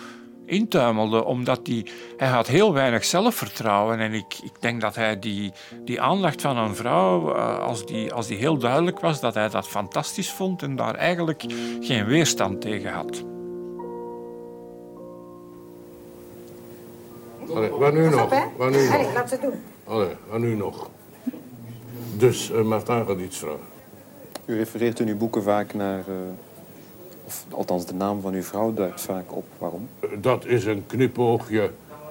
intuimelde, 0.47 1.25
omdat 1.25 1.61
hij, 1.63 1.87
hij 2.17 2.29
had 2.29 2.47
heel 2.47 2.73
weinig 2.73 3.05
zelfvertrouwen. 3.05 3.99
En 3.99 4.13
ik, 4.13 4.39
ik 4.43 4.53
denk 4.61 4.81
dat 4.81 4.95
hij 4.95 5.19
die, 5.19 5.53
die 5.85 6.01
aandacht 6.01 6.41
van 6.41 6.57
een 6.57 6.75
vrouw, 6.75 7.37
uh, 7.37 7.59
als, 7.59 7.87
die, 7.87 8.13
als 8.13 8.27
die 8.27 8.37
heel 8.37 8.59
duidelijk 8.59 9.01
was, 9.01 9.21
dat 9.21 9.35
hij 9.35 9.49
dat 9.49 9.69
fantastisch 9.69 10.31
vond 10.31 10.63
en 10.63 10.77
daar 10.77 10.95
eigenlijk 10.95 11.45
geen 11.81 12.05
weerstand 12.05 12.61
tegen 12.61 12.93
had. 12.93 13.25
Allee, 17.55 17.71
wat 17.71 17.93
nu 17.93 18.09
nog? 18.09 18.29
Wat 18.57 18.71
nu 18.71 18.85
nog? 18.85 18.95
Allee, 18.95 19.13
laat 19.15 19.29
ze 19.29 19.39
doen. 19.41 19.63
Allee, 19.85 20.17
wat 20.29 20.41
nu 20.41 20.55
nog? 20.55 20.89
Dus, 22.17 22.51
uh, 22.51 22.63
Martin 22.63 23.07
gaat 23.07 23.19
iets 23.19 23.39
vragen. 23.39 23.75
U 24.47 24.57
refereert 24.57 25.01
in 25.01 25.09
uw 25.09 25.17
boeken 25.17 25.43
vaak 25.43 25.75
naar, 25.75 25.99
uh, 25.99 26.15
of 27.25 27.47
althans 27.51 27.87
de 27.87 27.95
naam 27.95 28.21
van 28.21 28.35
uw 28.35 28.43
vrouw 28.43 28.75
duikt 28.75 29.01
vaak 29.01 29.37
op. 29.37 29.45
Waarom? 29.59 29.89
Dat 30.21 30.45
is 30.45 30.65
een 30.65 30.87
knipoogje 30.87 31.71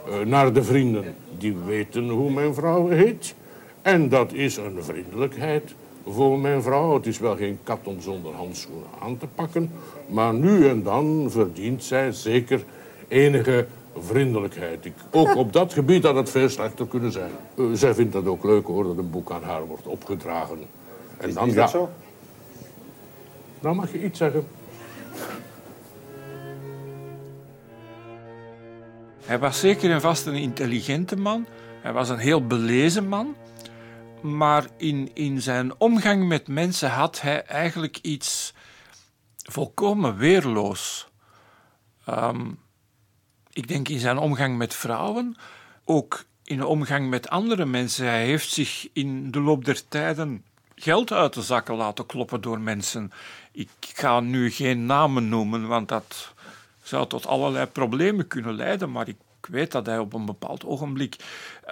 uh, 0.09 0.19
naar 0.19 0.53
de 0.53 0.63
vrienden. 0.63 1.15
Die 1.37 1.55
weten 1.65 2.09
hoe 2.09 2.31
mijn 2.31 2.53
vrouw 2.53 2.87
heet. 2.87 3.35
En 3.81 4.09
dat 4.09 4.33
is 4.33 4.57
een 4.57 4.83
vriendelijkheid 4.83 5.75
voor 6.07 6.39
mijn 6.39 6.61
vrouw. 6.61 6.93
Het 6.93 7.05
is 7.05 7.19
wel 7.19 7.35
geen 7.35 7.59
kat 7.63 7.79
om 7.83 8.01
zonder 8.01 8.33
handschoenen 8.33 8.87
aan 8.99 9.17
te 9.17 9.27
pakken. 9.35 9.71
Maar 10.07 10.33
nu 10.33 10.67
en 10.67 10.83
dan 10.83 11.27
verdient 11.29 11.83
zij 11.83 12.11
zeker 12.11 12.63
enige 13.07 13.65
vriendelijkheid. 13.97 14.85
Ik, 14.85 14.93
ook 15.11 15.35
op 15.35 15.53
dat 15.53 15.73
gebied 15.73 16.03
had 16.03 16.15
het 16.15 16.29
veel 16.29 16.49
slechter 16.49 16.87
kunnen 16.87 17.11
zijn. 17.11 17.31
Uh, 17.55 17.65
zij 17.73 17.93
vindt 17.93 18.13
dat 18.13 18.25
ook 18.25 18.43
leuk 18.43 18.65
hoor, 18.65 18.83
dat 18.83 18.97
een 18.97 19.09
boek 19.09 19.31
aan 19.31 19.43
haar 19.43 19.65
wordt 19.65 19.87
opgedragen. 19.87 20.57
En 21.17 21.33
dan, 21.33 21.47
is 21.47 21.53
dat 21.53 21.71
ja, 21.71 21.77
zo? 21.77 21.89
Nou 23.65 23.77
mag 23.77 23.91
je 23.91 24.03
iets 24.03 24.17
zeggen. 24.17 24.47
Hij 29.25 29.39
was 29.39 29.59
zeker 29.59 29.91
en 29.91 30.01
vast 30.01 30.25
een 30.25 30.35
intelligente 30.35 31.15
man. 31.15 31.47
Hij 31.81 31.93
was 31.93 32.09
een 32.09 32.17
heel 32.17 32.47
belezen 32.47 33.07
man. 33.07 33.35
Maar 34.21 34.67
in, 34.77 35.11
in 35.13 35.41
zijn 35.41 35.79
omgang 35.79 36.27
met 36.27 36.47
mensen 36.47 36.89
had 36.89 37.21
hij 37.21 37.45
eigenlijk 37.45 37.97
iets 38.01 38.53
volkomen 39.35 40.17
weerloos. 40.17 41.07
Um, 42.09 42.59
ik 43.53 43.67
denk 43.67 43.89
in 43.89 43.99
zijn 43.99 44.17
omgang 44.17 44.57
met 44.57 44.73
vrouwen, 44.73 45.35
ook 45.85 46.25
in 46.43 46.57
de 46.57 46.67
omgang 46.67 47.09
met 47.09 47.29
andere 47.29 47.65
mensen. 47.65 48.05
Hij 48.05 48.25
heeft 48.25 48.49
zich 48.49 48.89
in 48.93 49.31
de 49.31 49.39
loop 49.39 49.65
der 49.65 49.87
tijden 49.87 50.45
geld 50.75 51.11
uit 51.11 51.33
de 51.33 51.41
zakken 51.41 51.75
laten 51.75 52.05
kloppen 52.05 52.41
door 52.41 52.59
mensen. 52.59 53.11
Ik 53.51 53.69
ga 53.79 54.19
nu 54.19 54.51
geen 54.51 54.85
namen 54.85 55.29
noemen, 55.29 55.67
want 55.67 55.87
dat 55.87 56.33
zou 56.83 57.07
tot 57.07 57.25
allerlei 57.25 57.65
problemen 57.65 58.27
kunnen 58.27 58.55
leiden, 58.55 58.91
maar 58.91 59.07
ik 59.07 59.17
weet 59.49 59.71
dat 59.71 59.85
hij 59.85 59.99
op 59.99 60.13
een 60.13 60.25
bepaald 60.25 60.65
ogenblik 60.65 61.15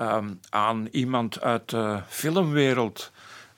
um, 0.01 0.39
aan 0.49 0.87
iemand 0.91 1.41
uit 1.41 1.69
de 1.69 2.01
filmwereld 2.07 3.11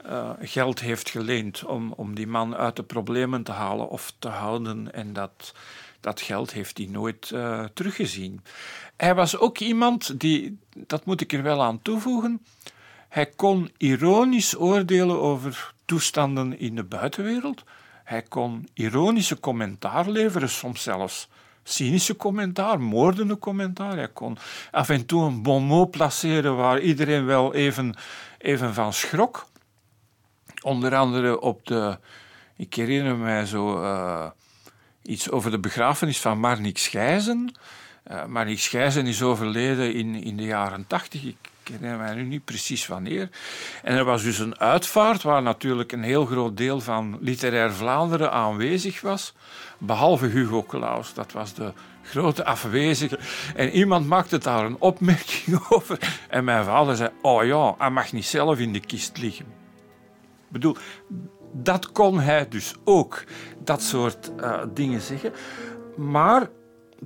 uh, 0.05 0.29
geld 0.39 0.79
heeft 0.79 1.09
geleend 1.09 1.63
om, 1.63 1.91
om 1.91 2.15
die 2.15 2.27
man 2.27 2.55
uit 2.55 2.75
de 2.75 2.83
problemen 2.83 3.43
te 3.43 3.51
halen 3.51 3.89
of 3.89 4.13
te 4.19 4.27
houden. 4.27 4.93
En 4.93 5.13
dat, 5.13 5.53
dat 5.99 6.21
geld 6.21 6.51
heeft 6.51 6.77
hij 6.77 6.87
nooit 6.87 7.31
uh, 7.33 7.63
teruggezien. 7.73 8.43
Hij 8.97 9.15
was 9.15 9.37
ook 9.37 9.59
iemand 9.59 10.19
die, 10.19 10.57
dat 10.73 11.05
moet 11.05 11.21
ik 11.21 11.33
er 11.33 11.43
wel 11.43 11.63
aan 11.63 11.81
toevoegen, 11.81 12.45
hij 13.15 13.25
kon 13.35 13.71
ironisch 13.77 14.57
oordelen 14.59 15.21
over 15.21 15.73
toestanden 15.85 16.59
in 16.59 16.75
de 16.75 16.83
buitenwereld. 16.83 17.63
Hij 18.03 18.21
kon 18.21 18.67
ironische 18.73 19.39
commentaar 19.39 20.09
leveren, 20.09 20.49
soms 20.49 20.83
zelfs 20.83 21.29
cynische 21.63 22.15
commentaar, 22.15 22.81
moordende 22.81 23.37
commentaar. 23.37 23.95
Hij 23.95 24.07
kon 24.07 24.37
af 24.71 24.89
en 24.89 25.05
toe 25.05 25.23
een 25.23 25.41
bon 25.41 25.63
mot 25.63 25.91
placeren 25.91 26.55
waar 26.55 26.79
iedereen 26.79 27.25
wel 27.25 27.53
even, 27.53 27.95
even 28.37 28.73
van 28.73 28.93
schrok. 28.93 29.45
Onder 30.61 30.95
andere 30.95 31.39
op 31.39 31.65
de, 31.65 31.97
ik 32.55 32.73
herinner 32.73 33.15
mij 33.15 33.45
zo 33.45 33.81
uh, 33.81 34.29
iets 35.01 35.31
over 35.31 35.51
de 35.51 35.59
begrafenis 35.59 36.19
van 36.19 36.39
Marnix 36.39 36.83
Schijzen. 36.83 37.55
Uh, 38.11 38.25
Marnix 38.25 38.63
Schijzen 38.63 39.07
is 39.07 39.21
overleden 39.21 39.93
in, 39.93 40.15
in 40.15 40.37
de 40.37 40.43
jaren 40.43 40.87
tachtig. 40.87 41.23
Ik 41.23 41.53
herinner 41.67 41.97
mij 41.97 42.13
nu 42.13 42.23
niet 42.23 42.45
precies 42.45 42.87
wanneer. 42.87 43.29
En 43.83 43.95
er 43.95 44.03
was 44.03 44.23
dus 44.23 44.39
een 44.39 44.59
uitvaart 44.59 45.23
waar 45.23 45.41
natuurlijk 45.41 45.91
een 45.91 46.03
heel 46.03 46.25
groot 46.25 46.57
deel 46.57 46.81
van 46.81 47.17
literair 47.21 47.73
Vlaanderen 47.73 48.31
aanwezig 48.31 49.01
was, 49.01 49.33
behalve 49.77 50.25
Hugo 50.25 50.63
Claus. 50.63 51.13
Dat 51.13 51.31
was 51.31 51.53
de 51.53 51.73
grote 52.03 52.45
afwezige. 52.45 53.19
En 53.55 53.69
iemand 53.69 54.07
maakte 54.07 54.37
daar 54.37 54.65
een 54.65 54.79
opmerking 54.79 55.59
over. 55.69 55.99
En 56.29 56.43
mijn 56.43 56.65
vader 56.65 56.95
zei: 56.95 57.09
Oh 57.21 57.45
ja, 57.45 57.75
hij 57.77 57.89
mag 57.89 58.11
niet 58.11 58.25
zelf 58.25 58.59
in 58.59 58.73
de 58.73 58.79
kist 58.79 59.17
liggen. 59.17 59.45
Ik 60.45 60.51
bedoel, 60.51 60.77
dat 61.53 61.91
kon 61.91 62.19
hij 62.19 62.47
dus 62.47 62.73
ook, 62.83 63.23
dat 63.63 63.81
soort 63.81 64.31
uh, 64.39 64.61
dingen 64.73 65.01
zeggen. 65.01 65.33
Maar 65.97 66.49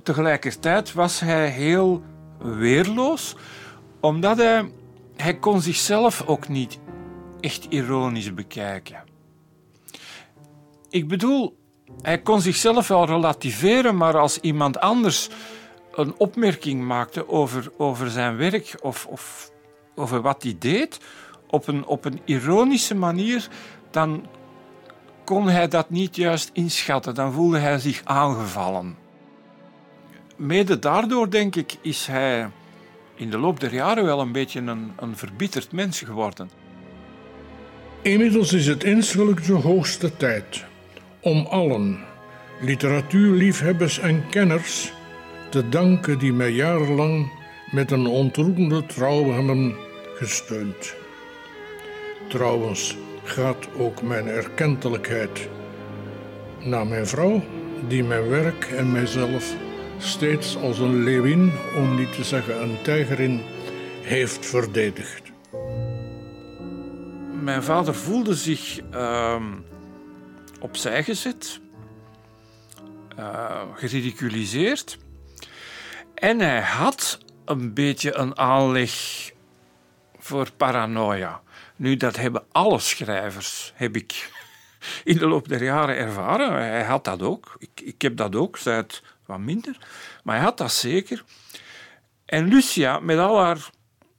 tegelijkertijd 0.02 0.92
was 0.92 1.20
hij 1.20 1.48
heel 1.48 2.02
weerloos, 2.38 3.36
omdat 4.00 4.36
hij, 4.36 4.70
hij 5.16 5.34
kon 5.34 5.60
zichzelf 5.60 6.26
ook 6.26 6.48
niet 6.48 6.78
echt 7.40 7.66
ironisch 7.68 8.34
bekijken. 8.34 9.02
Ik 10.90 11.08
bedoel, 11.08 11.56
hij 12.02 12.18
kon 12.18 12.40
zichzelf 12.40 12.88
wel 12.88 13.06
relativeren, 13.06 13.96
maar 13.96 14.18
als 14.18 14.38
iemand 14.38 14.80
anders 14.80 15.28
een 15.92 16.14
opmerking 16.16 16.82
maakte 16.82 17.28
over, 17.28 17.72
over 17.76 18.10
zijn 18.10 18.36
werk 18.36 18.78
of, 18.82 19.06
of 19.06 19.50
over 19.94 20.20
wat 20.20 20.42
hij 20.42 20.56
deed, 20.58 21.00
op 21.46 21.66
een, 21.68 21.86
op 21.86 22.04
een 22.04 22.20
ironische 22.24 22.94
manier, 22.94 23.48
dan 23.90 24.26
kon 25.24 25.48
hij 25.48 25.68
dat 25.68 25.90
niet 25.90 26.16
juist 26.16 26.50
inschatten. 26.52 27.14
Dan 27.14 27.32
voelde 27.32 27.58
hij 27.58 27.78
zich 27.78 28.00
aangevallen. 28.04 28.96
Mede 30.36 30.78
daardoor, 30.78 31.30
denk 31.30 31.56
ik, 31.56 31.76
is 31.82 32.06
hij 32.06 32.50
in 33.20 33.30
de 33.30 33.38
loop 33.38 33.60
der 33.60 33.74
jaren 33.74 34.04
wel 34.04 34.20
een 34.20 34.32
beetje 34.32 34.60
een, 34.60 34.92
een 34.96 35.16
verbitterd 35.16 35.72
mens 35.72 36.00
geworden. 36.00 36.50
Inmiddels 38.02 38.52
is 38.52 38.66
het 38.66 38.84
insgelijk 38.84 39.46
de 39.46 39.52
hoogste 39.52 40.16
tijd 40.16 40.64
om 41.20 41.46
allen, 41.46 41.98
literatuurliefhebbers 42.60 43.98
en 43.98 44.28
kenners, 44.28 44.92
te 45.50 45.68
danken 45.68 46.18
die 46.18 46.32
mij 46.32 46.50
jarenlang 46.50 47.32
met 47.70 47.90
een 47.90 48.06
ontroerende 48.06 48.86
trouw 48.86 49.32
hebben 49.32 49.76
gesteund. 50.14 50.94
Trouwens 52.28 52.96
gaat 53.22 53.68
ook 53.76 54.02
mijn 54.02 54.26
erkentelijkheid 54.26 55.48
naar 56.58 56.86
mijn 56.86 57.06
vrouw, 57.06 57.42
die 57.88 58.04
mijn 58.04 58.28
werk 58.28 58.64
en 58.64 58.92
mijzelf 58.92 59.54
steeds 60.02 60.56
als 60.56 60.78
een 60.78 61.02
leeuwin, 61.02 61.52
om 61.76 61.96
niet 61.96 62.12
te 62.12 62.24
zeggen 62.24 62.62
een 62.62 62.82
tijgerin, 62.82 63.42
heeft 64.02 64.46
verdedigd. 64.46 65.22
Mijn 67.42 67.62
vader 67.62 67.94
voelde 67.94 68.34
zich 68.34 68.80
uh, 68.94 69.42
opzij 70.60 71.04
gezet, 71.04 71.60
uh, 73.18 73.62
geridiculiseerd. 73.74 74.98
En 76.14 76.40
hij 76.40 76.60
had 76.60 77.18
een 77.44 77.74
beetje 77.74 78.14
een 78.14 78.38
aanleg 78.38 78.92
voor 80.18 80.52
paranoia. 80.56 81.40
Nu, 81.76 81.96
dat 81.96 82.16
hebben 82.16 82.44
alle 82.52 82.78
schrijvers, 82.78 83.72
heb 83.74 83.96
ik 83.96 84.30
in 85.04 85.18
de 85.18 85.26
loop 85.26 85.48
der 85.48 85.62
jaren 85.62 85.96
ervaren. 85.96 86.52
Hij 86.52 86.84
had 86.84 87.04
dat 87.04 87.22
ook. 87.22 87.56
Ik, 87.58 87.80
ik 87.80 88.02
heb 88.02 88.16
dat 88.16 88.36
ook, 88.36 88.56
zij 88.56 88.84
wat 89.30 89.38
minder. 89.38 89.76
Maar 90.24 90.34
hij 90.34 90.44
had 90.44 90.58
dat 90.58 90.72
zeker. 90.72 91.24
En 92.24 92.48
Lucia, 92.48 92.98
met 92.98 93.18
al 93.18 93.38
haar, 93.38 93.70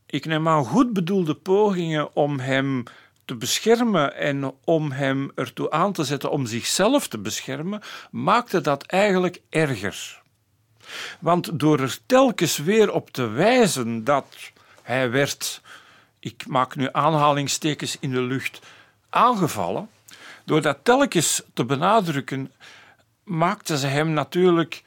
ik 0.05 0.25
neem 0.25 0.47
aan, 0.47 0.65
goed 0.65 0.93
bedoelde 0.93 1.35
pogingen 1.35 2.15
om 2.15 2.39
hem 2.39 2.83
te 3.25 3.35
beschermen 3.35 4.15
en 4.15 4.53
om 4.63 4.91
hem 4.91 5.31
ertoe 5.35 5.71
aan 5.71 5.93
te 5.93 6.03
zetten 6.03 6.31
om 6.31 6.45
zichzelf 6.45 7.07
te 7.07 7.17
beschermen, 7.17 7.81
maakte 8.11 8.61
dat 8.61 8.83
eigenlijk 8.83 9.41
erger. 9.49 10.21
Want 11.19 11.59
door 11.59 11.79
er 11.79 11.97
telkens 12.05 12.57
weer 12.57 12.91
op 12.91 13.09
te 13.09 13.27
wijzen 13.27 14.03
dat 14.03 14.25
hij 14.81 15.11
werd, 15.11 15.61
ik 16.19 16.47
maak 16.47 16.75
nu 16.75 16.89
aanhalingstekens 16.91 17.97
in 17.99 18.11
de 18.11 18.21
lucht, 18.21 18.59
aangevallen, 19.09 19.89
door 20.45 20.61
dat 20.61 20.77
telkens 20.83 21.41
te 21.53 21.65
benadrukken, 21.65 22.51
maakte 23.23 23.77
ze 23.77 23.87
hem 23.87 24.09
natuurlijk 24.09 24.83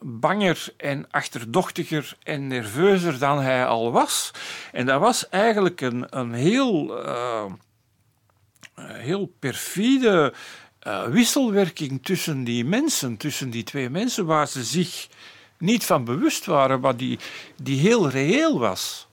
banger 0.00 0.72
en 0.76 1.06
achterdochtiger 1.10 2.16
en 2.22 2.46
nerveuzer 2.46 3.18
dan 3.18 3.40
hij 3.40 3.66
al 3.66 3.92
was. 3.92 4.30
En 4.72 4.86
dat 4.86 5.00
was 5.00 5.28
eigenlijk 5.28 5.80
een, 5.80 6.06
een 6.10 6.32
heel, 6.32 7.04
uh, 7.06 7.44
heel 8.76 9.32
perfide 9.38 10.34
uh, 10.86 11.04
wisselwerking 11.04 12.02
tussen 12.02 12.44
die 12.44 12.64
mensen, 12.64 13.16
tussen 13.16 13.50
die 13.50 13.62
twee 13.62 13.90
mensen, 13.90 14.26
waar 14.26 14.48
ze 14.48 14.64
zich 14.64 15.08
niet 15.58 15.84
van 15.84 16.04
bewust 16.04 16.46
waren, 16.46 16.80
maar 16.80 16.96
die, 16.96 17.18
die 17.62 17.80
heel 17.80 18.08
reëel 18.08 18.58
was. 18.58 19.06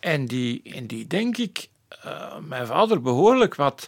En 0.00 0.26
die, 0.26 0.62
en 0.64 0.86
die 0.86 1.06
denk 1.06 1.36
ik, 1.36 1.68
uh, 2.04 2.36
mijn 2.36 2.66
vader 2.66 3.02
behoorlijk 3.02 3.54
wat 3.54 3.86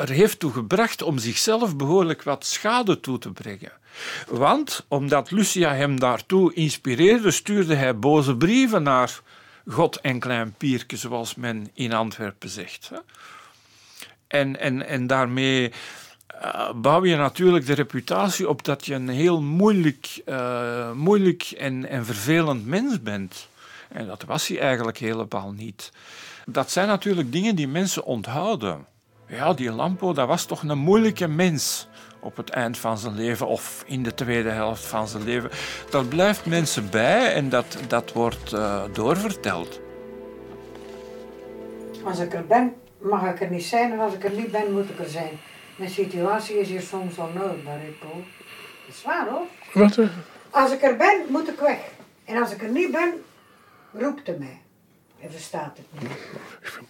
er 0.00 0.08
heeft 0.08 0.38
toe 0.38 0.52
gebracht 0.52 1.02
om 1.02 1.18
zichzelf 1.18 1.76
behoorlijk 1.76 2.22
wat 2.22 2.46
schade 2.46 3.00
toe 3.00 3.18
te 3.18 3.30
brengen. 3.30 3.72
Want 4.28 4.84
omdat 4.88 5.30
Lucia 5.30 5.74
hem 5.74 6.00
daartoe 6.00 6.54
inspireerde, 6.54 7.30
stuurde 7.30 7.74
hij 7.74 7.98
boze 7.98 8.36
brieven 8.36 8.82
naar 8.82 9.20
God 9.66 10.00
en 10.00 10.18
Klein 10.18 10.54
Pierke, 10.56 10.96
zoals 10.96 11.34
men 11.34 11.70
in 11.74 11.92
Antwerpen 11.92 12.48
zegt. 12.48 12.90
En, 14.26 14.60
en, 14.60 14.86
en 14.86 15.06
daarmee 15.06 15.72
uh, 16.42 16.72
bouw 16.74 17.04
je 17.04 17.16
natuurlijk 17.16 17.66
de 17.66 17.74
reputatie 17.74 18.48
op 18.48 18.64
dat 18.64 18.86
je 18.86 18.94
een 18.94 19.08
heel 19.08 19.40
moeilijk, 19.40 20.22
uh, 20.26 20.92
moeilijk 20.92 21.42
en, 21.42 21.88
en 21.88 22.04
vervelend 22.04 22.66
mens 22.66 23.02
bent. 23.02 23.48
En 23.88 24.06
dat 24.06 24.22
was 24.22 24.48
hij 24.48 24.60
eigenlijk 24.60 24.98
helemaal 24.98 25.52
niet. 25.52 25.92
Dat 26.46 26.70
zijn 26.70 26.88
natuurlijk 26.88 27.32
dingen 27.32 27.54
die 27.54 27.68
mensen 27.68 28.04
onthouden. 28.04 28.86
Ja, 29.30 29.52
die 29.52 29.72
Lampo, 29.72 30.12
dat 30.12 30.28
was 30.28 30.44
toch 30.44 30.62
een 30.62 30.78
moeilijke 30.78 31.28
mens 31.28 31.88
op 32.20 32.36
het 32.36 32.50
eind 32.50 32.78
van 32.78 32.98
zijn 32.98 33.14
leven 33.14 33.46
of 33.46 33.82
in 33.86 34.02
de 34.02 34.14
tweede 34.14 34.48
helft 34.48 34.84
van 34.84 35.08
zijn 35.08 35.24
leven. 35.24 35.50
Dat 35.90 36.08
blijft 36.08 36.46
mensen 36.46 36.90
bij 36.90 37.32
en 37.34 37.48
dat, 37.48 37.78
dat 37.88 38.12
wordt 38.12 38.52
uh, 38.52 38.82
doorverteld. 38.92 39.80
Als 42.04 42.18
ik 42.18 42.34
er 42.34 42.46
ben, 42.46 42.74
mag 42.98 43.26
ik 43.26 43.40
er 43.40 43.50
niet 43.50 43.64
zijn 43.64 43.92
en 43.92 43.98
als 43.98 44.14
ik 44.14 44.24
er 44.24 44.32
niet 44.32 44.50
ben, 44.50 44.72
moet 44.72 44.90
ik 44.90 44.98
er 44.98 45.10
zijn. 45.10 45.40
Mijn 45.76 45.90
situatie 45.90 46.60
is 46.60 46.68
hier 46.68 46.82
soms 46.82 47.18
onnodig, 47.18 47.62
Paul. 47.98 48.24
Dat 48.86 48.94
is 48.94 49.02
waar 49.02 49.28
hoor. 49.28 49.46
Wat? 49.72 49.98
Als 50.50 50.72
ik 50.72 50.82
er 50.82 50.96
ben, 50.96 51.20
moet 51.28 51.48
ik 51.48 51.60
weg. 51.60 51.78
En 52.24 52.42
als 52.42 52.52
ik 52.52 52.62
er 52.62 52.70
niet 52.70 52.90
ben, 52.90 53.12
roept 53.92 54.26
hij 54.26 54.36
mij. 54.38 54.60
Hij 55.20 55.30
verstaat 55.30 55.76
het 55.76 56.02
niet. 56.02 56.10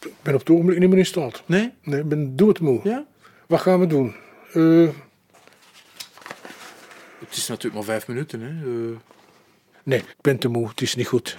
Ik 0.00 0.22
ben 0.22 0.34
op 0.34 0.40
het 0.40 0.50
ogenblik 0.50 0.78
niet 0.78 0.88
meer 0.88 0.98
in 0.98 1.06
staat. 1.06 1.42
Nee? 1.46 1.72
Nee, 1.82 2.00
ik 2.00 2.08
ben 2.08 2.36
doodmoe. 2.36 2.80
Ja? 2.84 3.06
Wat 3.46 3.60
gaan 3.60 3.80
we 3.80 3.86
doen? 3.86 4.14
Uh, 4.54 4.88
het 7.18 7.36
is 7.36 7.48
natuurlijk 7.48 7.74
maar 7.74 7.84
vijf 7.84 8.08
minuten. 8.08 8.40
Hè? 8.40 8.50
Uh... 8.50 8.96
Nee, 9.82 9.98
ik 9.98 10.20
ben 10.20 10.38
te 10.38 10.48
moe. 10.48 10.68
Het 10.68 10.80
is 10.80 10.94
niet 10.94 11.06
goed. 11.06 11.38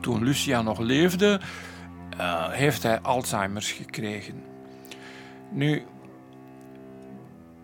Toen 0.00 0.24
Lucia 0.24 0.62
nog 0.62 0.78
leefde, 0.78 1.40
uh, 2.16 2.50
heeft 2.50 2.82
hij 2.82 3.00
Alzheimer's 3.00 3.72
gekregen. 3.72 4.42
Nu, 5.50 5.82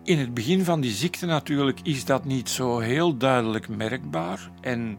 in 0.03 0.19
het 0.19 0.33
begin 0.33 0.63
van 0.63 0.81
die 0.81 0.91
ziekte 0.91 1.25
natuurlijk 1.25 1.79
is 1.83 2.05
dat 2.05 2.25
niet 2.25 2.49
zo 2.49 2.79
heel 2.79 3.17
duidelijk 3.17 3.67
merkbaar. 3.67 4.51
En 4.61 4.97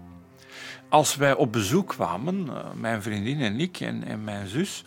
als 0.89 1.17
wij 1.17 1.35
op 1.35 1.53
bezoek 1.53 1.89
kwamen, 1.89 2.49
eh, 2.49 2.73
mijn 2.75 3.03
vriendin 3.03 3.41
en 3.41 3.61
ik 3.61 3.81
en, 3.81 4.05
en 4.05 4.25
mijn 4.25 4.47
zus, 4.47 4.85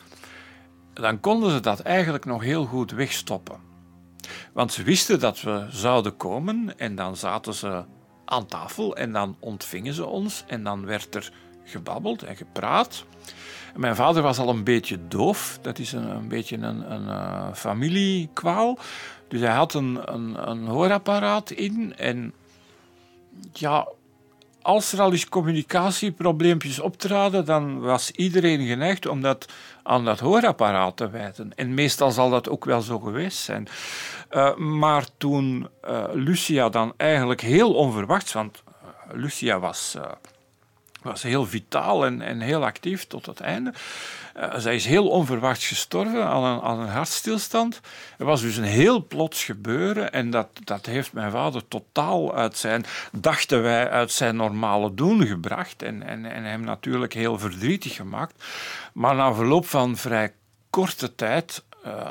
dan 0.93 1.19
konden 1.19 1.51
ze 1.51 1.59
dat 1.59 1.79
eigenlijk 1.79 2.25
nog 2.25 2.41
heel 2.41 2.65
goed 2.65 2.91
wegstoppen. 2.91 3.57
Want 4.53 4.73
ze 4.73 4.83
wisten 4.83 5.19
dat 5.19 5.41
we 5.41 5.67
zouden 5.69 6.17
komen 6.17 6.79
en 6.79 6.95
dan 6.95 7.17
zaten 7.17 7.53
ze 7.53 7.83
aan 8.25 8.45
tafel 8.45 8.95
en 8.95 9.11
dan 9.11 9.35
ontvingen 9.39 9.93
ze 9.93 10.05
ons 10.05 10.43
en 10.47 10.63
dan 10.63 10.85
werd 10.85 11.15
er 11.15 11.31
gebabbeld 11.63 12.23
en 12.23 12.35
gepraat. 12.35 13.05
Mijn 13.75 13.95
vader 13.95 14.21
was 14.21 14.37
al 14.37 14.49
een 14.49 14.63
beetje 14.63 15.07
doof, 15.07 15.59
dat 15.61 15.79
is 15.79 15.91
een, 15.91 16.09
een 16.09 16.27
beetje 16.27 16.57
een, 16.57 16.91
een 16.91 17.03
uh, 17.03 17.53
familiekwaal. 17.53 18.77
Dus 19.33 19.41
hij 19.41 19.51
had 19.51 19.73
een, 19.73 19.99
een, 20.13 20.49
een 20.49 20.67
hoorapparaat 20.67 21.51
in 21.51 21.93
en 21.97 22.33
ja, 23.53 23.87
als 24.61 24.93
er 24.93 25.01
al 25.01 25.11
eens 25.11 25.29
communicatieprobleempjes 25.29 26.79
optraden, 26.79 27.45
dan 27.45 27.79
was 27.79 28.11
iedereen 28.11 28.67
geneigd 28.67 29.05
om 29.05 29.21
dat 29.21 29.51
aan 29.83 30.05
dat 30.05 30.19
hoorapparaat 30.19 30.97
te 30.97 31.09
wijten. 31.09 31.51
En 31.55 31.73
meestal 31.73 32.11
zal 32.11 32.29
dat 32.29 32.49
ook 32.49 32.65
wel 32.65 32.81
zo 32.81 32.99
geweest 32.99 33.37
zijn. 33.37 33.67
Uh, 34.31 34.55
maar 34.55 35.05
toen 35.17 35.67
uh, 35.85 36.03
Lucia 36.13 36.69
dan 36.69 36.93
eigenlijk 36.97 37.41
heel 37.41 37.73
onverwachts, 37.73 38.33
want 38.33 38.63
uh, 38.67 38.89
Lucia 39.13 39.59
was 39.59 39.97
was 41.03 41.23
heel 41.23 41.45
vitaal 41.45 42.05
en, 42.05 42.21
en 42.21 42.39
heel 42.39 42.65
actief 42.65 43.07
tot 43.07 43.25
het 43.25 43.39
einde. 43.39 43.73
Uh, 44.37 44.53
zij 44.57 44.75
is 44.75 44.85
heel 44.85 45.07
onverwachts 45.07 45.67
gestorven 45.67 46.25
aan 46.25 46.43
een, 46.43 46.61
aan 46.61 46.79
een 46.79 46.87
hartstilstand. 46.87 47.81
Het 48.17 48.27
was 48.27 48.41
dus 48.41 48.57
een 48.57 48.63
heel 48.63 49.07
plots 49.07 49.43
gebeuren 49.43 50.11
en 50.11 50.29
dat, 50.29 50.47
dat 50.63 50.85
heeft 50.85 51.13
mijn 51.13 51.31
vader 51.31 51.67
totaal 51.67 52.35
uit 52.35 52.57
zijn, 52.57 52.85
dachten 53.11 53.61
wij, 53.61 53.89
uit 53.89 54.11
zijn 54.11 54.35
normale 54.35 54.93
doen 54.93 55.25
gebracht 55.27 55.81
en, 55.81 56.03
en, 56.03 56.25
en 56.25 56.43
hem 56.43 56.61
natuurlijk 56.61 57.13
heel 57.13 57.39
verdrietig 57.39 57.95
gemaakt. 57.95 58.43
Maar 58.93 59.15
na 59.15 59.33
verloop 59.33 59.65
van 59.65 59.97
vrij 59.97 60.33
korte 60.69 61.15
tijd 61.15 61.63
uh, 61.85 62.07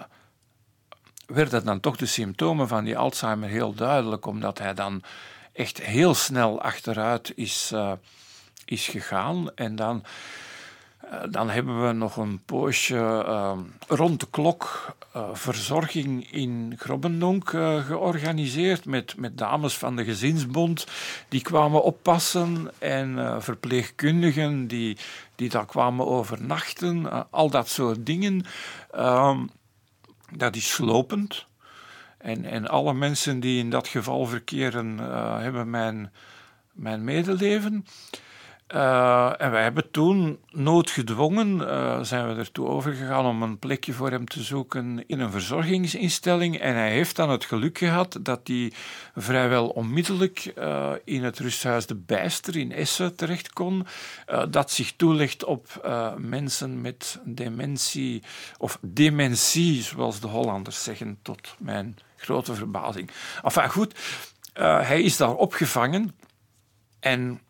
werden 1.26 1.64
dan 1.64 1.80
toch 1.80 1.96
de 1.96 2.06
symptomen 2.06 2.68
van 2.68 2.84
die 2.84 2.98
Alzheimer 2.98 3.48
heel 3.48 3.74
duidelijk, 3.74 4.26
omdat 4.26 4.58
hij 4.58 4.74
dan 4.74 5.02
echt 5.52 5.82
heel 5.82 6.14
snel 6.14 6.60
achteruit 6.60 7.32
is, 7.36 7.70
uh, 7.74 7.92
is 8.72 8.88
gegaan. 8.88 9.54
En 9.54 9.76
dan, 9.76 10.04
uh, 11.04 11.10
dan 11.30 11.50
hebben 11.50 11.86
we 11.86 11.92
nog 11.92 12.16
een 12.16 12.40
poosje 12.44 12.94
uh, 13.26 13.58
rond 13.88 14.20
de 14.20 14.26
klok 14.30 14.94
verzorging 15.32 16.30
in 16.30 16.74
Grobbendonk 16.78 17.48
georganiseerd 17.86 18.84
met, 18.84 19.16
met 19.16 19.38
dames 19.38 19.76
van 19.76 19.96
de 19.96 20.04
gezinsbond 20.04 20.86
die 21.28 21.42
kwamen 21.42 21.82
oppassen 21.82 22.70
en 22.78 23.42
verpleegkundigen 23.42 24.66
die, 24.66 24.96
die 25.34 25.48
daar 25.48 25.66
kwamen 25.66 26.06
overnachten. 26.06 27.30
al 27.30 27.50
dat 27.50 27.68
soort 27.68 28.06
dingen. 28.06 28.44
Ehm, 28.90 29.46
dat 30.30 30.56
is 30.56 30.72
slopend. 30.72 31.46
En, 32.18 32.44
en 32.44 32.68
alle 32.68 32.94
mensen 32.94 33.40
die 33.40 33.58
in 33.58 33.70
dat 33.70 33.88
geval 33.88 34.26
verkeren, 34.26 34.98
hebben 35.40 35.70
mijn, 35.70 36.12
mijn 36.72 37.04
medeleven. 37.04 37.86
Uh, 38.74 39.40
en 39.40 39.50
wij 39.50 39.62
hebben 39.62 39.90
toen 39.90 40.38
noodgedwongen 40.50 41.60
uh, 41.60 42.02
zijn 42.02 42.28
we 42.28 42.40
ertoe 42.40 42.68
overgegaan 42.68 43.26
om 43.26 43.42
een 43.42 43.58
plekje 43.58 43.92
voor 43.92 44.10
hem 44.10 44.28
te 44.28 44.42
zoeken 44.42 45.04
in 45.06 45.20
een 45.20 45.30
verzorgingsinstelling. 45.30 46.58
En 46.58 46.74
hij 46.74 46.90
heeft 46.90 47.16
dan 47.16 47.30
het 47.30 47.44
geluk 47.44 47.78
gehad 47.78 48.18
dat 48.22 48.40
hij 48.44 48.72
vrijwel 49.16 49.68
onmiddellijk 49.68 50.52
uh, 50.58 50.92
in 51.04 51.24
het 51.24 51.38
rusthuis 51.38 51.86
De 51.86 51.94
Bijster 51.94 52.56
in 52.56 52.72
Essen 52.72 53.16
terecht 53.16 53.52
kon. 53.52 53.86
dat 54.50 54.70
zich 54.70 54.92
toelegt 54.96 55.44
op 55.44 55.90
mensen 56.16 56.80
met 56.80 57.20
dementie, 57.24 58.22
of 58.58 58.78
dementie, 58.80 59.82
zoals 59.82 60.20
de 60.20 60.26
Hollanders 60.26 60.82
zeggen, 60.82 61.18
tot 61.22 61.54
mijn 61.58 61.96
grote 62.16 62.54
verbazing. 62.54 63.10
Enfin 63.42 63.70
goed, 63.70 63.98
hij 64.82 65.02
is 65.02 65.16
daar 65.16 65.34
opgevangen 65.34 66.14
en 67.00 67.40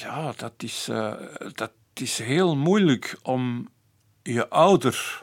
ja, 0.00 0.32
dat 0.36 0.52
is, 0.56 0.88
uh, 0.88 1.14
dat 1.52 1.72
is 1.94 2.18
heel 2.18 2.56
moeilijk 2.56 3.18
om 3.22 3.68
je 4.22 4.48
ouder 4.48 5.22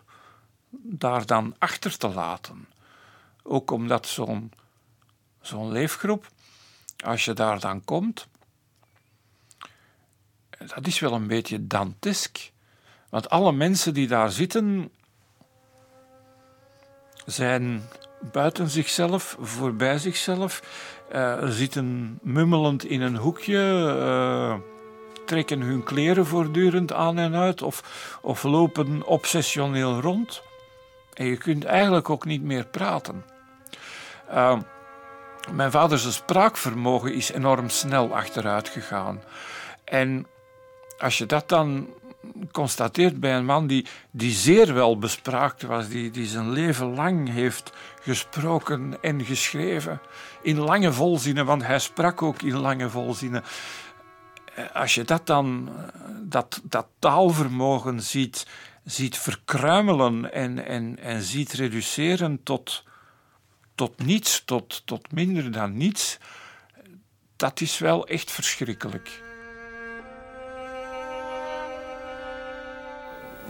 daar 0.70 1.26
dan 1.26 1.56
achter 1.58 1.98
te 1.98 2.08
laten. 2.08 2.68
Ook 3.44 3.72
omdat 3.72 4.08
zo'n 4.08 4.52
zo'n 5.42 5.72
leefgroep, 5.72 6.28
als 7.04 7.26
je 7.26 7.34
daar 7.34 7.60
dan 7.60 7.84
komt, 7.84 8.28
dat 10.58 10.88
is 10.88 11.00
wel 11.00 11.14
een 11.14 11.28
beetje 11.28 11.68
dantesk. 11.68 12.52
Want 13.10 13.30
alle 13.30 13.52
mensen 13.52 13.94
die 13.94 14.08
daar 14.08 14.32
zitten, 14.32 14.92
zijn 17.26 17.84
buiten 18.32 18.70
zichzelf, 18.70 19.38
voorbij 19.40 19.98
zichzelf, 19.98 20.62
zitten 21.44 22.20
mummelend 22.22 22.86
in 22.86 23.02
een 23.02 23.16
hoekje, 23.16 23.94
uh, 24.00 24.56
trekken 25.26 25.62
hun 25.62 25.84
kleren 25.84 26.26
voortdurend 26.26 26.94
aan 26.94 27.18
en 27.18 27.36
uit 27.36 27.62
of, 27.62 27.84
of 28.22 28.44
lopen 28.44 29.06
obsessioneel 29.06 30.00
rond. 30.00 30.42
En 31.14 31.26
je 31.26 31.38
kunt 31.38 31.66
eigenlijk 31.66 32.10
ook 32.10 32.26
niet 32.26 32.44
meer 32.44 32.66
praten. 32.66 33.24
Uh, 34.32 34.60
mijn 35.52 35.72
vaders 35.72 36.14
spraakvermogen 36.14 37.14
is 37.14 37.32
enorm 37.32 37.70
snel 37.70 38.16
achteruit 38.16 38.70
gegaan. 38.70 39.22
En 39.84 40.28
als 40.98 41.18
je 41.18 41.26
dat 41.26 41.50
dan 41.50 41.88
constateert 42.52 43.20
bij 43.20 43.36
een 43.36 43.46
man 43.46 43.68
die, 43.68 43.86
die 44.12 44.32
zeer 44.32 44.74
wel 44.74 44.98
bespraakt 44.98 45.62
was, 45.62 45.88
die, 45.88 46.12
die 46.12 46.28
zijn 46.28 46.52
leven 46.52 46.96
lang 46.96 47.30
heeft 47.30 47.72
gesproken 48.02 48.98
en 49.02 49.26
geschreven. 49.26 50.02
In 50.42 50.58
lange 50.58 50.94
volzinnen, 50.94 51.46
want 51.46 51.64
hij 51.66 51.80
sprak 51.80 52.22
ook 52.22 52.42
in 52.42 52.58
lange 52.58 52.90
volzinnen. 52.90 53.44
Eh, 54.56 54.76
als 54.76 54.96
je 54.96 55.04
dat 55.04 55.28
dan, 55.28 55.70
eh, 55.70 55.84
dat, 56.22 56.62
dat 56.64 56.88
taalvermogen 57.00 58.02
ziet, 58.02 58.48
ziet 58.84 59.18
verkruimelen 59.18 60.34
en, 60.34 60.66
en, 60.66 61.00
en 61.00 61.22
ziet 61.22 61.54
reduceren 61.54 62.44
tot, 62.44 62.84
tot 63.76 64.04
niets, 64.04 64.46
tot, 64.46 64.82
tot 64.86 65.12
minder 65.12 65.52
dan 65.52 65.78
niets, 65.78 66.18
dat 67.36 67.62
is 67.62 67.78
wel 67.78 68.08
echt 68.08 68.32
verschrikkelijk. 68.32 69.26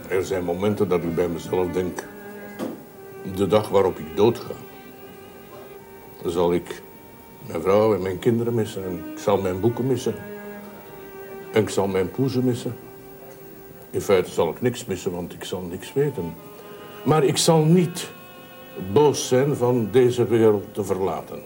Er 0.08 0.24
zijn 0.24 0.44
momenten 0.44 0.88
dat 0.88 1.02
ik 1.02 1.14
bij 1.14 1.28
mezelf 1.28 1.72
denk... 1.72 2.04
de 3.34 3.46
dag 3.46 3.68
waarop 3.68 3.98
ik 3.98 4.16
doodga... 4.16 4.54
zal 6.24 6.52
ik 6.52 6.82
mijn 7.46 7.60
vrouw 7.60 7.94
en 7.94 8.02
mijn 8.02 8.18
kinderen 8.18 8.54
missen. 8.54 8.84
En 8.84 9.04
ik 9.12 9.18
zal 9.18 9.40
mijn 9.40 9.60
boeken 9.60 9.86
missen. 9.86 10.14
En 11.52 11.62
ik 11.62 11.68
zal 11.68 11.86
mijn 11.86 12.10
poezen 12.10 12.44
missen. 12.44 12.76
In 13.90 14.00
feite 14.00 14.30
zal 14.30 14.50
ik 14.50 14.60
niks 14.60 14.84
missen, 14.84 15.12
want 15.12 15.32
ik 15.32 15.44
zal 15.44 15.60
niks 15.60 15.92
weten. 15.92 16.34
Maar 17.04 17.24
ik 17.24 17.36
zal 17.36 17.64
niet 17.64 18.10
boos 18.92 19.28
zijn 19.28 19.56
van 19.56 19.88
deze 19.90 20.26
wereld 20.26 20.74
te 20.74 20.84
verlaten. 20.84 21.42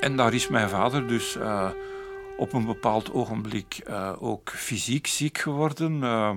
En 0.00 0.16
daar 0.16 0.34
is 0.34 0.48
mijn 0.48 0.68
vader 0.68 1.06
dus... 1.06 1.36
Uh 1.36 1.70
op 2.36 2.52
een 2.52 2.66
bepaald 2.66 3.12
ogenblik 3.12 3.80
uh, 3.88 4.12
ook 4.18 4.50
fysiek 4.50 5.06
ziek 5.06 5.38
geworden. 5.38 6.02
Uh, 6.02 6.30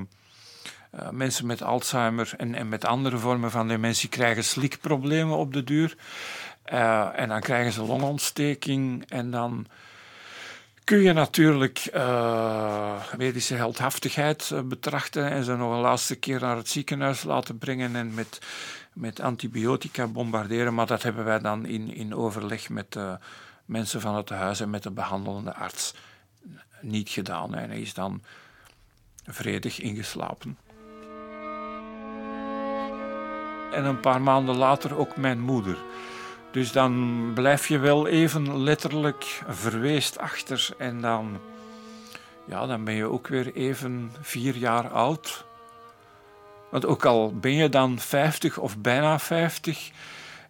uh, 0.96 1.10
mensen 1.10 1.46
met 1.46 1.62
Alzheimer 1.62 2.34
en, 2.38 2.56
en, 2.56 2.70
met 2.70 2.86
andere 2.86 3.18
vormen 3.18 3.52
van 3.52 3.68
dementie 3.68 4.10
krijgen 4.10 4.44
slikproblemen 4.44 5.38
op 5.38 5.54
de 5.54 5.64
duur. 5.64 5.98
en 7.14 7.28
dan 7.28 7.42
krijgen 7.42 7.72
ze 7.72 7.84
longontsteking 7.84 9.06
en 9.10 9.32
dan 9.32 9.68
kun 10.84 11.02
je 11.02 11.14
natuurlijk 11.14 11.90
medische 13.18 13.56
heldhaftigheid 13.56 14.54
betrachten 14.66 15.30
en 15.30 15.44
ze 15.44 15.56
nog 15.56 15.72
een 15.72 15.80
laatste 15.80 16.16
keer 16.16 16.40
naar 16.40 16.58
het 16.58 16.70
ziekenhuis 16.70 17.24
laten 17.24 17.58
brengen 17.58 17.96
en 17.96 18.14
met, 18.14 18.40
met 18.94 19.20
antibiotica 19.20 20.08
bombarderen. 20.08 20.74
Maar 20.74 20.88
dat 20.88 21.04
hebben 21.04 21.26
wij 21.26 21.40
dan 21.40 21.66
in, 21.66 21.94
in 21.94 22.16
overleg 22.16 22.70
met 22.70 22.98
mensen 23.68 24.02
van 24.02 24.16
het 24.16 24.30
huis 24.30 24.60
en 24.60 24.70
met 24.70 24.84
de 24.84 24.92
behandelende 24.92 25.54
arts 25.54 25.94
niet 26.82 27.10
gedaan. 27.10 27.56
En 27.56 27.70
hij 27.70 27.82
is 27.82 27.94
dan 27.94 28.22
vredig 29.26 29.80
ingeslapen. 29.80 30.58
En 33.72 33.86
een 33.86 34.00
paar 34.00 34.22
maanden 34.22 34.56
later 34.56 34.98
ook 34.98 35.18
mijn 35.18 35.40
moeder. 35.40 35.78
Dus 36.52 36.72
dan 36.72 37.32
blijf 37.34 37.68
je 37.68 37.78
wel 37.78 38.08
even 38.08 38.60
letterlijk 38.60 39.42
verweest 39.48 40.18
achter 40.18 40.70
en 40.78 41.02
dan, 41.02 41.40
ja, 42.48 42.66
dan 42.66 42.84
ben 42.84 42.94
je 42.94 43.06
ook 43.06 43.28
weer 43.28 43.56
even 43.56 44.12
vier 44.22 44.56
jaar 44.56 44.90
oud. 44.90 45.46
Want 46.72 46.86
ook 46.86 47.06
al 47.06 47.36
ben 47.36 47.54
je 47.54 47.70
dan 47.70 48.00
50 48.00 48.58
of 48.58 48.78
bijna 48.78 49.20
50, 49.20 49.92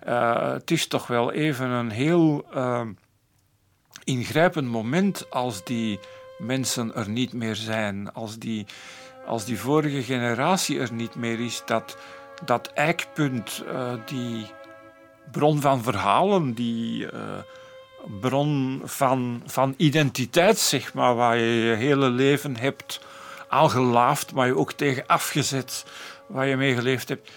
uh, 0.08 0.52
het 0.52 0.72
is 0.72 0.88
toch 0.88 1.08
wel 1.08 1.32
even 1.32 1.70
een 1.70 1.90
heel 1.90 2.46
uh, 2.56 2.82
ingrijpend 4.08 4.68
moment 4.68 5.26
als 5.30 5.64
die 5.64 6.00
mensen 6.38 6.96
er 6.96 7.10
niet 7.10 7.34
meer 7.34 7.56
zijn, 7.56 8.14
als 8.14 8.38
die, 8.38 8.66
als 9.26 9.46
die 9.46 9.60
vorige 9.60 10.04
generatie 10.04 10.80
er 10.80 10.94
niet 10.94 11.16
meer 11.16 11.40
is, 11.40 11.62
dat, 11.66 11.98
dat 12.46 12.72
eikpunt, 12.74 13.64
uh, 13.68 13.94
die 14.06 14.46
bron 15.32 15.62
van 15.62 15.84
verhalen, 15.84 16.54
die 16.54 17.04
uh, 17.04 17.12
bron 18.20 18.82
van, 18.84 19.42
van 19.46 19.74
identiteit, 19.78 20.58
zeg 20.58 20.94
maar, 20.94 21.16
waar 21.16 21.38
je 21.38 21.62
je 21.62 21.76
hele 21.76 22.10
leven 22.10 22.58
hebt 22.58 23.00
aangelaafd, 23.48 24.34
maar 24.34 24.48
je 24.48 24.58
ook 24.58 24.72
tegen 24.72 25.08
afgezet, 25.08 25.86
waar 26.28 26.48
je 26.48 26.58
mee 26.58 26.76
geleefd 26.76 27.10
hebt 27.10 27.32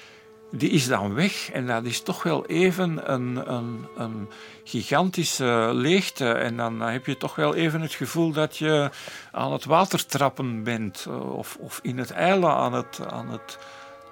die 0.50 0.70
is 0.70 0.86
dan 0.86 1.14
weg. 1.14 1.50
En 1.50 1.66
dat 1.66 1.84
is 1.84 2.00
toch 2.00 2.22
wel 2.22 2.46
even 2.46 3.12
een, 3.12 3.52
een, 3.52 3.86
een 3.96 4.28
gigantische 4.64 5.70
leegte. 5.74 6.32
En 6.32 6.56
dan 6.56 6.80
heb 6.80 7.06
je 7.06 7.16
toch 7.16 7.34
wel 7.34 7.54
even 7.54 7.80
het 7.80 7.94
gevoel 7.94 8.32
dat 8.32 8.56
je 8.56 8.90
aan 9.32 9.52
het 9.52 9.64
water 9.64 10.06
trappen 10.06 10.62
bent. 10.62 11.06
Of, 11.32 11.56
of 11.60 11.78
in 11.82 11.98
het 11.98 12.10
eilen 12.10 12.54
aan 12.54 12.72
het, 12.72 13.00
aan 13.10 13.28
het 13.28 13.58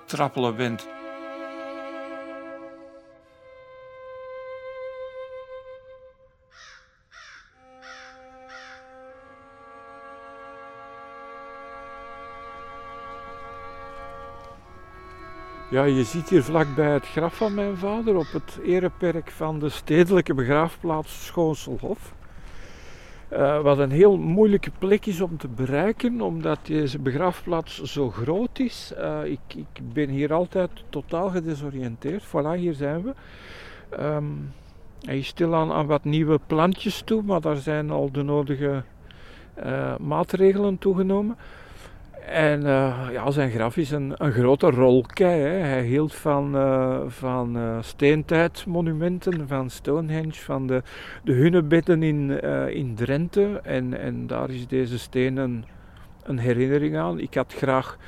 trappelen 0.07 0.57
bent. 0.57 0.87
Ja, 15.71 15.85
je 15.85 16.05
ziet 16.05 16.29
hier 16.29 16.43
vlakbij 16.43 16.93
het 16.93 17.07
graf 17.07 17.37
van 17.37 17.55
mijn 17.55 17.77
vader 17.77 18.17
op 18.17 18.33
het 18.33 18.59
ereperk 18.65 19.31
van 19.31 19.59
de 19.59 19.69
stedelijke 19.69 20.35
begraafplaats 20.35 21.27
Schoonselhof. 21.27 22.15
Uh, 23.33 23.61
wat 23.61 23.79
een 23.79 23.91
heel 23.91 24.19
moeilijke 24.19 24.71
plek 24.79 25.07
is 25.07 25.21
om 25.21 25.37
te 25.37 25.49
bereiken, 25.49 26.21
omdat 26.21 26.59
deze 26.63 26.99
begraafplaats 26.99 27.83
zo 27.83 28.11
groot 28.11 28.59
is. 28.59 28.93
Uh, 28.99 29.25
ik, 29.25 29.41
ik, 29.49 29.93
ben 29.93 30.09
hier 30.09 30.33
altijd 30.33 30.71
totaal 30.89 31.31
gedesoriënteerd. 31.31 32.27
Voilà, 32.27 32.57
hier 32.57 32.75
zijn 32.75 33.03
we. 33.03 33.15
Um, 34.01 34.53
hij 35.01 35.19
is 35.19 35.27
stilaan 35.27 35.73
aan 35.73 35.87
wat 35.87 36.05
nieuwe 36.05 36.41
plantjes 36.47 37.01
toe, 37.01 37.23
maar 37.23 37.41
daar 37.41 37.57
zijn 37.57 37.91
al 37.91 38.13
de 38.13 38.23
nodige 38.23 38.83
uh, 39.65 39.97
maatregelen 39.97 40.79
toegenomen. 40.79 41.37
En 42.29 42.61
uh, 42.61 43.09
ja, 43.13 43.31
zijn 43.31 43.51
graf 43.51 43.77
is 43.77 43.91
een, 43.91 44.15
een 44.17 44.33
grote 44.33 44.71
rolkei. 44.71 45.41
Hè. 45.41 45.49
Hij 45.49 45.85
hield 45.85 46.15
van, 46.15 46.57
uh, 46.57 47.01
van 47.07 47.57
uh, 47.57 47.77
steentijdmonumenten, 47.81 49.49
van 49.49 49.71
Stonehenge, 49.71 50.33
van 50.33 50.67
de, 50.67 50.83
de 51.25 51.33
hunebedden 51.33 52.03
in, 52.03 52.43
in 52.71 52.95
Drenthe. 52.95 53.61
En, 53.63 54.01
en 54.01 54.27
daar 54.27 54.51
is 54.51 54.67
deze 54.67 54.99
steen 54.99 55.37
een, 55.37 55.65
een 56.23 56.39
herinnering 56.39 56.97
aan. 56.97 57.19
Ik 57.19 57.35
had 57.35 57.55
graag, 57.55 57.99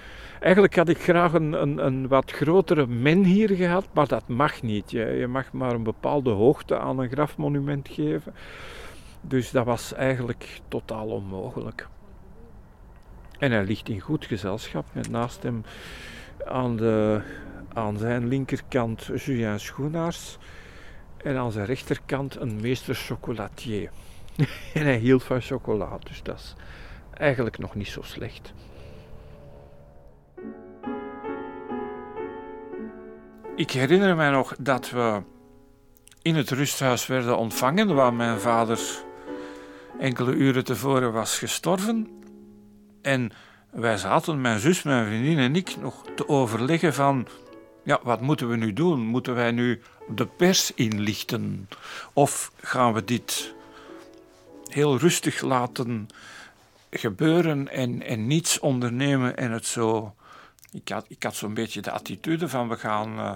eigenlijk 0.40 0.76
had 0.76 0.88
ik 0.88 0.98
graag 0.98 1.32
een, 1.32 1.52
een, 1.62 1.86
een 1.86 2.08
wat 2.08 2.30
grotere 2.30 2.86
men 2.86 3.24
hier 3.24 3.48
gehad, 3.48 3.86
maar 3.92 4.08
dat 4.08 4.28
mag 4.28 4.62
niet. 4.62 4.90
Je, 4.90 5.04
je 5.04 5.26
mag 5.26 5.52
maar 5.52 5.72
een 5.74 5.82
bepaalde 5.82 6.30
hoogte 6.30 6.78
aan 6.78 6.98
een 6.98 7.10
grafmonument 7.10 7.88
geven. 7.88 8.34
Dus 9.20 9.50
dat 9.50 9.64
was 9.64 9.94
eigenlijk 9.94 10.60
totaal 10.68 11.06
onmogelijk. 11.06 11.88
En 13.40 13.52
hij 13.52 13.64
ligt 13.64 13.88
in 13.88 14.00
goed 14.00 14.24
gezelschap 14.24 14.84
met 14.92 15.10
naast 15.10 15.42
hem 15.42 15.64
aan, 16.46 16.76
de, 16.76 17.20
aan 17.72 17.98
zijn 17.98 18.28
linkerkant 18.28 19.10
Julien 19.14 19.60
Schoenaars 19.60 20.38
en 21.16 21.36
aan 21.36 21.52
zijn 21.52 21.66
rechterkant 21.66 22.36
een 22.36 22.60
meester 22.60 22.94
chocolatier. 22.94 23.90
en 24.74 24.82
hij 24.84 24.96
hield 24.96 25.22
van 25.22 25.40
chocola, 25.40 25.98
dus 25.98 26.22
dat 26.22 26.36
is 26.36 26.54
eigenlijk 27.12 27.58
nog 27.58 27.74
niet 27.74 27.88
zo 27.88 28.02
slecht. 28.02 28.52
Ik 33.56 33.70
herinner 33.70 34.16
mij 34.16 34.30
nog 34.30 34.54
dat 34.58 34.90
we 34.90 35.22
in 36.22 36.34
het 36.34 36.50
rusthuis 36.50 37.06
werden 37.06 37.36
ontvangen 37.38 37.94
waar 37.94 38.14
mijn 38.14 38.40
vader 38.40 38.80
enkele 39.98 40.32
uren 40.32 40.64
tevoren 40.64 41.12
was 41.12 41.38
gestorven. 41.38 42.19
En 43.02 43.32
wij 43.70 43.96
zaten, 43.96 44.40
mijn 44.40 44.60
zus, 44.60 44.82
mijn 44.82 45.06
vriendin 45.06 45.38
en 45.38 45.56
ik, 45.56 45.76
nog 45.76 46.04
te 46.16 46.28
overleggen 46.28 46.94
van... 46.94 47.26
Ja, 47.84 48.00
wat 48.02 48.20
moeten 48.20 48.48
we 48.48 48.56
nu 48.56 48.72
doen? 48.72 49.00
Moeten 49.00 49.34
wij 49.34 49.50
nu 49.50 49.80
de 50.08 50.26
pers 50.26 50.74
inlichten? 50.74 51.68
Of 52.12 52.52
gaan 52.60 52.92
we 52.92 53.04
dit 53.04 53.54
heel 54.68 54.98
rustig 54.98 55.40
laten 55.40 56.08
gebeuren 56.90 57.68
en, 57.68 58.02
en 58.02 58.26
niets 58.26 58.58
ondernemen 58.58 59.36
en 59.36 59.50
het 59.50 59.66
zo... 59.66 60.14
Ik 60.72 60.88
had, 60.88 61.04
ik 61.08 61.22
had 61.22 61.34
zo'n 61.34 61.54
beetje 61.54 61.80
de 61.80 61.90
attitude 61.90 62.48
van 62.48 62.68
we 62.68 62.76
gaan, 62.76 63.18
uh, 63.18 63.32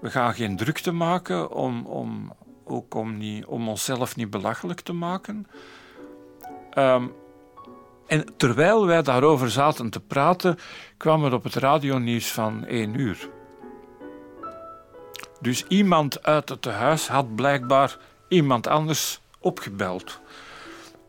we 0.00 0.10
gaan 0.10 0.34
geen 0.34 0.56
drukte 0.56 0.92
maken 0.92 1.50
om, 1.50 1.86
om, 1.86 2.32
ook 2.64 2.94
om, 2.94 3.16
niet, 3.16 3.44
om 3.44 3.68
onszelf 3.68 4.16
niet 4.16 4.30
belachelijk 4.30 4.80
te 4.80 4.92
maken. 4.92 5.46
Um, 6.78 7.12
en 8.06 8.24
terwijl 8.36 8.86
wij 8.86 9.02
daarover 9.02 9.50
zaten 9.50 9.90
te 9.90 10.00
praten, 10.00 10.58
kwam 10.96 11.24
er 11.24 11.32
op 11.32 11.44
het 11.44 11.54
radionieuws 11.54 12.32
van 12.32 12.64
één 12.64 13.00
uur. 13.00 13.28
Dus 15.40 15.64
iemand 15.68 16.22
uit 16.22 16.48
het 16.48 16.64
huis 16.64 17.08
had 17.08 17.34
blijkbaar 17.34 17.96
iemand 18.28 18.66
anders 18.66 19.20
opgebeld. 19.38 20.20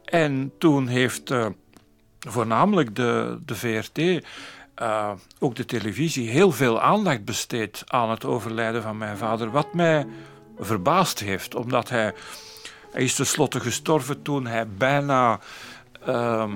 En 0.05 0.51
toen 0.57 0.87
heeft 0.87 1.31
uh, 1.31 1.45
voornamelijk 2.19 2.95
de, 2.95 3.39
de 3.45 3.55
VRT, 3.55 4.25
eh, 4.75 5.11
ook 5.39 5.55
de 5.55 5.65
televisie, 5.65 6.29
heel 6.29 6.51
veel 6.51 6.81
aandacht 6.81 7.25
besteed 7.25 7.83
aan 7.85 8.09
het 8.09 8.25
overlijden 8.25 8.81
van 8.81 8.97
mijn 8.97 9.17
vader. 9.17 9.51
Wat 9.51 9.73
mij 9.73 10.07
verbaasd 10.59 11.19
heeft, 11.19 11.55
omdat 11.55 11.89
hij, 11.89 12.13
hij 12.91 13.03
is 13.03 13.15
tenslotte 13.15 13.59
gestorven 13.59 14.21
toen 14.21 14.45
hij 14.45 14.67
bijna. 14.67 15.39
Uh, 16.07 16.53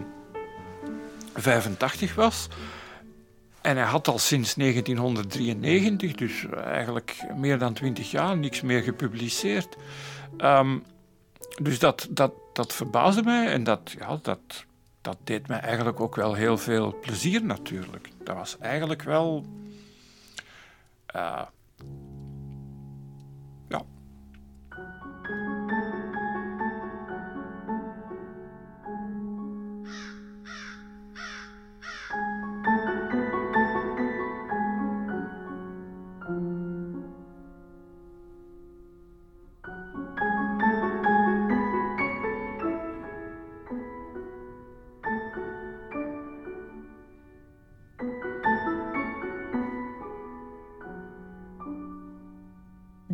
85 1.33 2.15
was. 2.15 2.47
En 3.61 3.77
hij 3.77 3.85
had 3.85 4.07
al 4.07 4.19
sinds 4.19 4.53
1993, 4.53 6.13
dus 6.13 6.45
eigenlijk 6.63 7.23
meer 7.35 7.57
dan 7.57 7.73
20 7.73 8.11
jaar, 8.11 8.37
niks 8.37 8.61
meer 8.61 8.81
gepubliceerd. 8.81 9.75
Um, 10.37 10.83
dus 11.61 11.79
dat, 11.79 12.07
dat, 12.09 12.33
dat 12.53 12.73
verbaasde 12.73 13.23
mij 13.23 13.47
en 13.47 13.63
dat, 13.63 13.95
ja, 13.99 14.19
dat, 14.21 14.39
dat 15.01 15.17
deed 15.23 15.47
mij 15.47 15.59
eigenlijk 15.59 15.99
ook 15.99 16.15
wel 16.15 16.33
heel 16.33 16.57
veel 16.57 16.99
plezier 17.01 17.43
natuurlijk. 17.45 18.09
Dat 18.23 18.35
was 18.35 18.57
eigenlijk 18.57 19.01
wel... 19.03 19.45
Uh, 21.15 21.41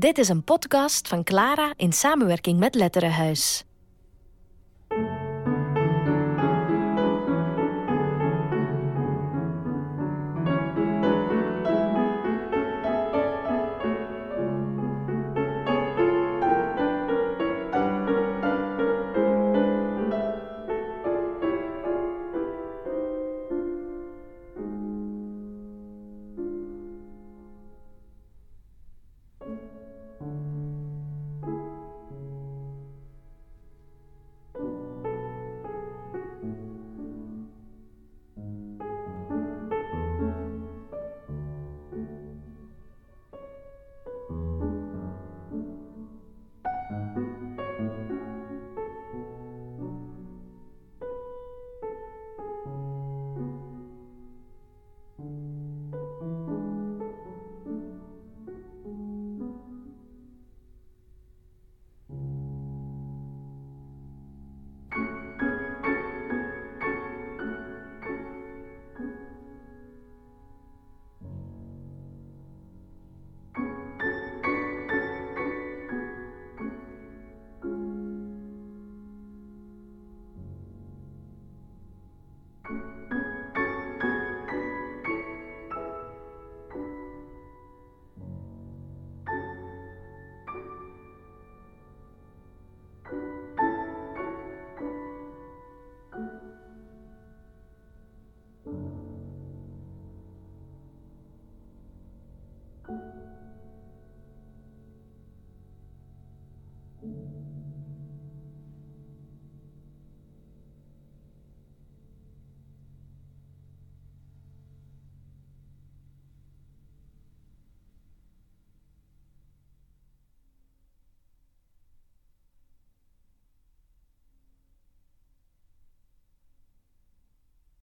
Dit 0.08 0.18
is 0.18 0.30
een 0.30 0.44
podcast 0.44 1.08
van 1.08 1.24
Clara 1.24 1.74
in 1.76 1.94
samenwerking 1.94 2.60
met 2.60 2.76
Letterenhuis. 2.76 3.67